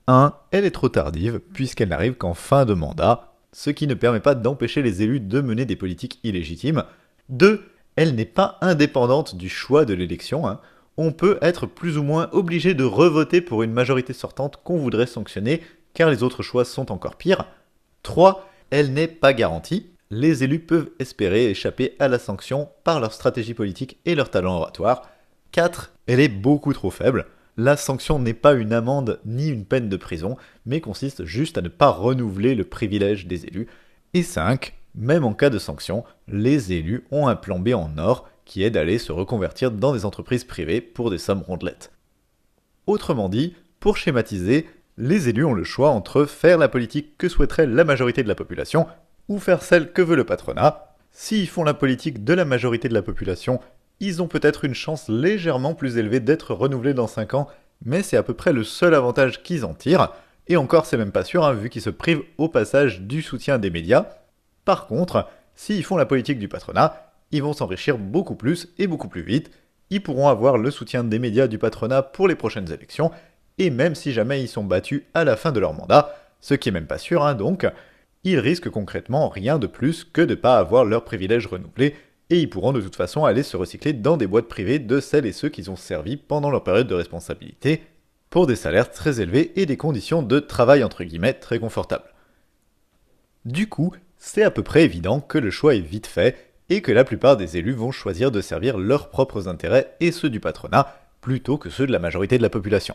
1. 0.06 0.34
Elle 0.50 0.64
est 0.64 0.70
trop 0.70 0.88
tardive 0.88 1.40
puisqu'elle 1.52 1.88
n'arrive 1.88 2.14
qu'en 2.14 2.34
fin 2.34 2.64
de 2.64 2.74
mandat, 2.74 3.32
ce 3.52 3.70
qui 3.70 3.86
ne 3.86 3.94
permet 3.94 4.20
pas 4.20 4.34
d'empêcher 4.34 4.82
les 4.82 5.02
élus 5.02 5.20
de 5.20 5.40
mener 5.40 5.64
des 5.64 5.76
politiques 5.76 6.20
illégitimes. 6.22 6.84
2. 7.30 7.62
Elle 7.96 8.14
n'est 8.14 8.24
pas 8.24 8.58
indépendante 8.60 9.36
du 9.36 9.48
choix 9.48 9.84
de 9.84 9.94
l'élection. 9.94 10.46
Hein 10.46 10.60
on 10.98 11.12
peut 11.12 11.38
être 11.40 11.66
plus 11.66 11.96
ou 11.96 12.02
moins 12.02 12.28
obligé 12.32 12.74
de 12.74 12.82
revoter 12.82 13.40
pour 13.40 13.62
une 13.62 13.72
majorité 13.72 14.12
sortante 14.12 14.58
qu'on 14.64 14.78
voudrait 14.78 15.06
sanctionner, 15.06 15.62
car 15.94 16.10
les 16.10 16.24
autres 16.24 16.42
choix 16.42 16.64
sont 16.64 16.90
encore 16.90 17.14
pires. 17.14 17.46
3. 18.02 18.47
Elle 18.70 18.92
n'est 18.92 19.08
pas 19.08 19.32
garantie. 19.32 19.86
Les 20.10 20.44
élus 20.44 20.60
peuvent 20.60 20.90
espérer 20.98 21.50
échapper 21.50 21.94
à 21.98 22.08
la 22.08 22.18
sanction 22.18 22.68
par 22.84 23.00
leur 23.00 23.12
stratégie 23.12 23.54
politique 23.54 23.98
et 24.04 24.14
leur 24.14 24.30
talent 24.30 24.56
oratoire. 24.56 25.08
4. 25.52 25.92
Elle 26.06 26.20
est 26.20 26.28
beaucoup 26.28 26.72
trop 26.72 26.90
faible. 26.90 27.26
La 27.56 27.76
sanction 27.76 28.18
n'est 28.18 28.34
pas 28.34 28.54
une 28.54 28.72
amende 28.72 29.20
ni 29.24 29.48
une 29.48 29.64
peine 29.64 29.88
de 29.88 29.96
prison, 29.96 30.36
mais 30.64 30.80
consiste 30.80 31.24
juste 31.24 31.58
à 31.58 31.62
ne 31.62 31.68
pas 31.68 31.90
renouveler 31.90 32.54
le 32.54 32.64
privilège 32.64 33.26
des 33.26 33.46
élus. 33.46 33.68
Et 34.14 34.22
5. 34.22 34.74
Même 34.94 35.24
en 35.24 35.34
cas 35.34 35.50
de 35.50 35.58
sanction, 35.58 36.04
les 36.26 36.72
élus 36.72 37.04
ont 37.10 37.26
un 37.26 37.36
plan 37.36 37.58
B 37.58 37.68
en 37.74 37.98
or 37.98 38.28
qui 38.44 38.62
est 38.62 38.70
d'aller 38.70 38.98
se 38.98 39.12
reconvertir 39.12 39.70
dans 39.70 39.92
des 39.92 40.04
entreprises 40.04 40.44
privées 40.44 40.80
pour 40.80 41.10
des 41.10 41.18
sommes 41.18 41.42
rondelettes. 41.42 41.92
Autrement 42.86 43.28
dit, 43.28 43.54
pour 43.80 43.96
schématiser, 43.96 44.66
les 44.98 45.28
élus 45.28 45.44
ont 45.44 45.54
le 45.54 45.64
choix 45.64 45.90
entre 45.90 46.24
faire 46.24 46.58
la 46.58 46.68
politique 46.68 47.16
que 47.18 47.28
souhaiterait 47.28 47.66
la 47.66 47.84
majorité 47.84 48.24
de 48.24 48.28
la 48.28 48.34
population 48.34 48.88
ou 49.28 49.38
faire 49.38 49.62
celle 49.62 49.92
que 49.92 50.02
veut 50.02 50.16
le 50.16 50.24
patronat. 50.24 50.96
S'ils 51.12 51.48
font 51.48 51.62
la 51.62 51.74
politique 51.74 52.24
de 52.24 52.34
la 52.34 52.44
majorité 52.44 52.88
de 52.88 52.94
la 52.94 53.02
population, 53.02 53.60
ils 54.00 54.22
ont 54.22 54.28
peut-être 54.28 54.64
une 54.64 54.74
chance 54.74 55.08
légèrement 55.08 55.74
plus 55.74 55.98
élevée 55.98 56.20
d'être 56.20 56.52
renouvelés 56.52 56.94
dans 56.94 57.06
5 57.06 57.34
ans, 57.34 57.48
mais 57.84 58.02
c'est 58.02 58.16
à 58.16 58.24
peu 58.24 58.34
près 58.34 58.52
le 58.52 58.64
seul 58.64 58.94
avantage 58.94 59.42
qu'ils 59.42 59.64
en 59.64 59.72
tirent, 59.72 60.12
et 60.48 60.56
encore 60.56 60.84
c'est 60.84 60.96
même 60.96 61.12
pas 61.12 61.24
sûr, 61.24 61.44
hein, 61.44 61.52
vu 61.52 61.70
qu'ils 61.70 61.82
se 61.82 61.90
privent 61.90 62.22
au 62.36 62.48
passage 62.48 63.02
du 63.02 63.22
soutien 63.22 63.58
des 63.58 63.70
médias. 63.70 64.06
Par 64.64 64.86
contre, 64.86 65.28
s'ils 65.54 65.84
font 65.84 65.96
la 65.96 66.06
politique 66.06 66.38
du 66.40 66.48
patronat, 66.48 67.12
ils 67.30 67.42
vont 67.42 67.52
s'enrichir 67.52 67.98
beaucoup 67.98 68.34
plus 68.34 68.68
et 68.78 68.88
beaucoup 68.88 69.08
plus 69.08 69.22
vite. 69.22 69.50
Ils 69.90 70.02
pourront 70.02 70.28
avoir 70.28 70.58
le 70.58 70.70
soutien 70.70 71.04
des 71.04 71.18
médias 71.18 71.46
du 71.46 71.58
patronat 71.58 72.02
pour 72.02 72.26
les 72.26 72.34
prochaines 72.34 72.72
élections, 72.72 73.10
et 73.58 73.70
même 73.70 73.94
si 73.94 74.12
jamais 74.12 74.42
ils 74.42 74.48
sont 74.48 74.64
battus 74.64 75.02
à 75.14 75.24
la 75.24 75.36
fin 75.36 75.52
de 75.52 75.60
leur 75.60 75.74
mandat, 75.74 76.14
ce 76.40 76.54
qui 76.54 76.68
est 76.68 76.72
même 76.72 76.86
pas 76.86 76.98
sûr, 76.98 77.24
hein, 77.24 77.34
donc, 77.34 77.66
ils 78.24 78.38
risquent 78.38 78.70
concrètement 78.70 79.28
rien 79.28 79.58
de 79.58 79.66
plus 79.66 80.04
que 80.04 80.20
de 80.20 80.30
ne 80.30 80.34
pas 80.34 80.58
avoir 80.58 80.84
leurs 80.84 81.04
privilèges 81.04 81.46
renouvelés, 81.46 81.94
et 82.30 82.40
ils 82.40 82.50
pourront 82.50 82.72
de 82.72 82.80
toute 82.80 82.96
façon 82.96 83.24
aller 83.24 83.42
se 83.42 83.56
recycler 83.56 83.92
dans 83.92 84.16
des 84.16 84.26
boîtes 84.26 84.48
privées 84.48 84.78
de 84.78 85.00
celles 85.00 85.26
et 85.26 85.32
ceux 85.32 85.48
qu'ils 85.48 85.70
ont 85.70 85.76
servi 85.76 86.16
pendant 86.16 86.50
leur 86.50 86.62
période 86.62 86.86
de 86.86 86.94
responsabilité, 86.94 87.82
pour 88.30 88.46
des 88.46 88.56
salaires 88.56 88.90
très 88.90 89.20
élevés 89.20 89.52
et 89.56 89.64
des 89.64 89.78
conditions 89.78 90.22
de 90.22 90.38
travail 90.38 90.84
entre 90.84 91.04
guillemets 91.04 91.32
très 91.32 91.58
confortables. 91.58 92.12
Du 93.46 93.68
coup, 93.68 93.94
c'est 94.18 94.42
à 94.42 94.50
peu 94.50 94.62
près 94.62 94.84
évident 94.84 95.20
que 95.20 95.38
le 95.38 95.50
choix 95.50 95.74
est 95.74 95.80
vite 95.80 96.06
fait, 96.06 96.48
et 96.70 96.82
que 96.82 96.92
la 96.92 97.04
plupart 97.04 97.36
des 97.36 97.56
élus 97.56 97.72
vont 97.72 97.90
choisir 97.90 98.30
de 98.30 98.40
servir 98.40 98.78
leurs 98.78 99.08
propres 99.08 99.48
intérêts 99.48 99.94
et 100.00 100.12
ceux 100.12 100.30
du 100.30 100.40
patronat 100.40 100.94
plutôt 101.20 101.56
que 101.58 101.70
ceux 101.70 101.86
de 101.86 101.92
la 101.92 101.98
majorité 101.98 102.36
de 102.36 102.42
la 102.42 102.50
population. 102.50 102.94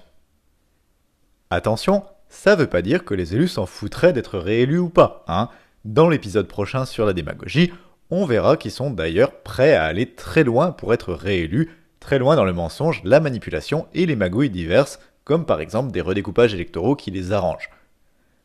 Attention, 1.53 2.03
ça 2.29 2.55
veut 2.55 2.67
pas 2.67 2.81
dire 2.81 3.05
que 3.05 3.13
les 3.13 3.35
élus 3.35 3.47
s'en 3.47 3.65
foutraient 3.65 4.13
d'être 4.13 4.39
réélus 4.39 4.79
ou 4.79 4.89
pas, 4.89 5.23
hein. 5.27 5.49
Dans 5.85 6.09
l'épisode 6.09 6.47
prochain 6.47 6.85
sur 6.85 7.05
la 7.05 7.13
démagogie, 7.13 7.71
on 8.09 8.25
verra 8.25 8.57
qu'ils 8.57 8.71
sont 8.71 8.89
d'ailleurs 8.89 9.41
prêts 9.43 9.75
à 9.75 9.83
aller 9.83 10.15
très 10.15 10.43
loin 10.43 10.71
pour 10.71 10.93
être 10.93 11.13
réélus, 11.13 11.69
très 11.99 12.17
loin 12.17 12.35
dans 12.35 12.45
le 12.45 12.53
mensonge, 12.53 13.01
la 13.03 13.19
manipulation 13.19 13.87
et 13.93 14.05
les 14.05 14.15
magouilles 14.15 14.49
diverses, 14.49 14.99
comme 15.25 15.45
par 15.45 15.61
exemple 15.61 15.91
des 15.91 16.01
redécoupages 16.01 16.53
électoraux 16.53 16.95
qui 16.95 17.11
les 17.11 17.31
arrangent 17.31 17.69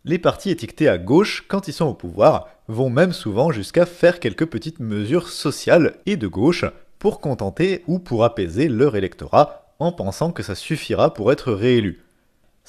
les 0.08 0.18
partis 0.18 0.50
étiquetés 0.50 0.88
à 0.88 0.96
gauche, 0.96 1.44
quand 1.48 1.68
ils 1.68 1.72
sont 1.72 1.86
au 1.86 1.94
pouvoir, 1.94 2.48
vont 2.66 2.88
même 2.88 3.12
souvent 3.12 3.50
jusqu'à 3.52 3.84
faire 3.84 4.20
quelques 4.20 4.46
petites 4.46 4.80
mesures 4.80 5.28
sociales 5.28 5.96
et 6.06 6.16
de 6.16 6.26
gauche 6.26 6.64
pour 6.98 7.20
contenter 7.20 7.84
ou 7.86 7.98
pour 7.98 8.24
apaiser 8.24 8.68
leur 8.68 8.96
électorat 8.96 9.66
en 9.78 9.92
pensant 9.92 10.32
que 10.32 10.42
ça 10.42 10.54
suffira 10.54 11.12
pour 11.12 11.30
être 11.30 11.52
réélu. 11.52 12.02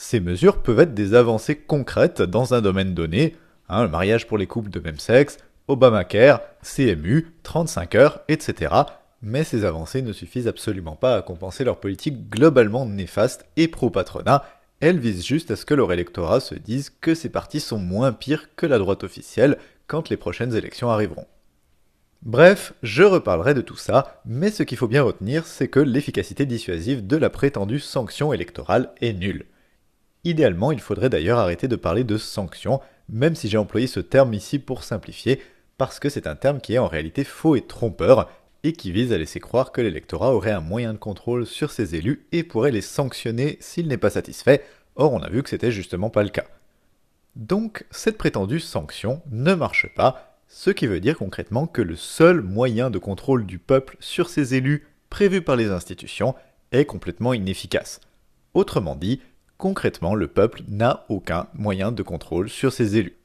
Ces 0.02 0.22
mesures 0.22 0.62
peuvent 0.62 0.80
être 0.80 0.94
des 0.94 1.14
avancées 1.14 1.58
concrètes 1.58 2.22
dans 2.22 2.54
un 2.54 2.62
domaine 2.62 2.94
donné, 2.94 3.36
hein, 3.68 3.84
le 3.84 3.90
mariage 3.90 4.28
pour 4.28 4.38
les 4.38 4.48
couples 4.48 4.70
de 4.70 4.80
même 4.80 4.98
sexe, 4.98 5.40
Obamacare, 5.68 6.40
CMU, 6.64 7.28
35 7.44 7.96
heures, 7.96 8.22
etc. 8.30 8.74
Mais 9.22 9.44
ces 9.44 9.66
avancées 9.66 10.02
ne 10.02 10.14
suffisent 10.14 10.48
absolument 10.48 10.96
pas 10.96 11.18
à 11.18 11.22
compenser 11.22 11.66
leur 11.66 11.82
politique 11.82 12.30
globalement 12.30 12.86
néfaste 12.86 13.46
et 13.58 13.68
pro-patronat 13.68 14.46
elle 14.80 15.00
vise 15.00 15.26
juste 15.26 15.52
à 15.52 15.58
ce 15.58 15.66
que 15.66 15.74
leur 15.74 15.92
électorat 15.92 16.40
se 16.40 16.56
dise 16.56 16.92
que 17.02 17.14
ces 17.14 17.28
partis 17.28 17.60
sont 17.60 17.78
moins 17.78 18.14
pires 18.14 18.56
que 18.56 18.66
la 18.66 18.80
droite 18.80 19.04
officielle 19.04 19.58
quand 19.88 20.08
les 20.08 20.16
prochaines 20.16 20.56
élections 20.56 20.90
arriveront. 20.90 21.28
Bref, 22.22 22.72
je 22.84 23.04
reparlerai 23.04 23.54
de 23.54 23.60
tout 23.60 23.76
ça, 23.76 24.22
mais 24.26 24.50
ce 24.50 24.64
qu'il 24.64 24.78
faut 24.78 24.88
bien 24.88 25.04
retenir, 25.04 25.46
c'est 25.46 25.68
que 25.68 25.82
l'efficacité 25.82 26.46
dissuasive 26.46 27.06
de 27.06 27.18
la 27.18 27.30
prétendue 27.30 27.82
sanction 27.82 28.32
électorale 28.32 28.94
est 29.02 29.12
nulle. 29.12 29.46
Idéalement, 30.24 30.72
il 30.72 30.82
faudrait 30.82 31.10
d'ailleurs 31.10 31.40
arrêter 31.40 31.68
de 31.68 31.76
parler 31.76 32.04
de 32.04 32.18
sanctions, 32.18 32.82
même 33.08 33.36
si 33.36 33.48
j'ai 33.50 33.58
employé 33.58 33.88
ce 33.88 34.00
terme 34.00 34.34
ici 34.34 34.60
pour 34.60 34.84
simplifier, 34.84 35.42
parce 35.78 36.00
que 36.00 36.10
c'est 36.10 36.28
un 36.28 36.36
terme 36.36 36.60
qui 36.60 36.74
est 36.74 36.80
en 36.80 36.88
réalité 36.88 37.24
faux 37.24 37.56
et 37.56 37.62
trompeur, 37.62 38.30
et 38.64 38.74
qui 38.74 38.92
vise 38.92 39.14
à 39.14 39.18
laisser 39.18 39.40
croire 39.40 39.72
que 39.72 39.82
l'électorat 39.82 40.34
aurait 40.34 40.52
un 40.52 40.60
moyen 40.60 40.94
de 40.94 40.98
contrôle 40.98 41.46
sur 41.46 41.72
ses 41.72 41.96
élus 41.96 42.26
et 42.32 42.44
pourrait 42.44 42.72
les 42.72 42.82
sanctionner 42.82 43.58
s'il 43.62 43.88
n'est 43.88 43.98
pas 43.98 44.10
satisfait, 44.10 44.64
or 44.96 45.14
on 45.14 45.22
a 45.22 45.30
vu 45.30 45.44
que 45.44 45.50
c'était 45.50 45.72
justement 45.72 46.10
pas 46.10 46.24
le 46.24 46.30
cas. 46.30 46.46
Donc 47.36 47.86
cette 47.90 48.18
prétendue 48.18 48.60
sanction 48.60 49.22
ne 49.32 49.54
marche 49.54 49.88
pas, 49.96 50.38
ce 50.48 50.72
qui 50.72 50.88
veut 50.88 51.00
dire 51.00 51.18
concrètement 51.18 51.68
que 51.68 51.82
le 51.82 51.96
seul 51.96 52.42
moyen 52.42 52.90
de 52.90 52.98
contrôle 52.98 53.46
du 53.46 53.60
peuple 53.60 53.96
sur 54.00 54.30
ses 54.30 54.56
élus 54.56 54.88
prévu 55.10 55.42
par 55.42 55.56
les 55.56 55.70
institutions 55.70 56.36
est 56.72 56.86
complètement 56.86 57.34
inefficace. 57.34 58.02
Autrement 58.54 58.96
dit, 58.96 59.22
concrètement, 59.60 60.16
le 60.16 60.28
peuple 60.28 60.64
n'a 60.68 61.06
aucun 61.10 61.46
moyen 61.54 61.92
de 61.92 62.02
contrôle 62.02 62.50
sur 62.50 62.74
ses 62.74 62.98
élus. 62.98 63.18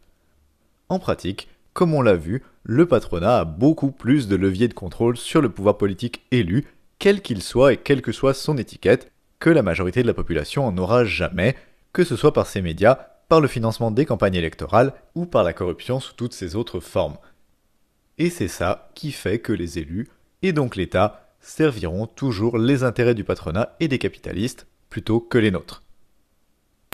En 0.91 0.99
pratique, 0.99 1.49
comme 1.73 1.95
on 1.95 2.03
l'a 2.03 2.17
vu, 2.17 2.43
le 2.65 2.87
patronat 2.87 3.39
a 3.39 3.45
beaucoup 3.45 3.91
plus 3.91 4.29
de 4.29 4.37
leviers 4.37 4.69
de 4.69 4.75
contrôle 4.75 5.17
sur 5.17 5.41
le 5.41 5.49
pouvoir 5.49 5.79
politique 5.79 6.23
élu, 6.31 6.67
quel 6.99 7.23
qu'il 7.23 7.41
soit 7.41 7.73
et 7.73 7.77
quelle 7.79 8.03
que 8.03 8.13
soit 8.13 8.35
son 8.35 8.59
étiquette, 8.59 9.11
que 9.39 9.49
la 9.49 9.63
majorité 9.63 10.03
de 10.03 10.07
la 10.07 10.15
population 10.15 10.67
en 10.67 10.77
aura 10.77 11.05
jamais, 11.05 11.57
que 11.93 12.05
ce 12.05 12.17
soit 12.17 12.33
par 12.33 12.47
ses 12.47 12.63
médias, 12.63 12.99
par 13.29 13.41
le 13.41 13.49
financement 13.49 13.91
des 13.91 14.05
campagnes 14.05 14.35
électorales 14.35 14.93
ou 15.15 15.27
par 15.27 15.45
la 15.45 15.53
corruption 15.53 16.01
sous 16.01 16.15
toutes 16.15 16.35
ses 16.35 16.57
autres 16.57 16.81
formes. 16.81 17.17
Et 18.19 18.29
c'est 18.29 18.49
ça 18.49 18.91
qui 18.95 19.13
fait 19.13 19.39
que 19.39 19.53
les 19.53 19.79
élus, 19.79 20.09
et 20.43 20.53
donc 20.53 20.75
l'État, 20.75 21.29
serviront 21.41 22.07
toujours 22.07 22.59
les 22.59 22.83
intérêts 22.83 23.15
du 23.15 23.23
patronat 23.23 23.77
et 23.79 23.87
des 23.87 23.99
capitalistes 23.99 24.67
plutôt 24.91 25.21
que 25.21 25.39
les 25.39 25.51
nôtres. 25.51 25.84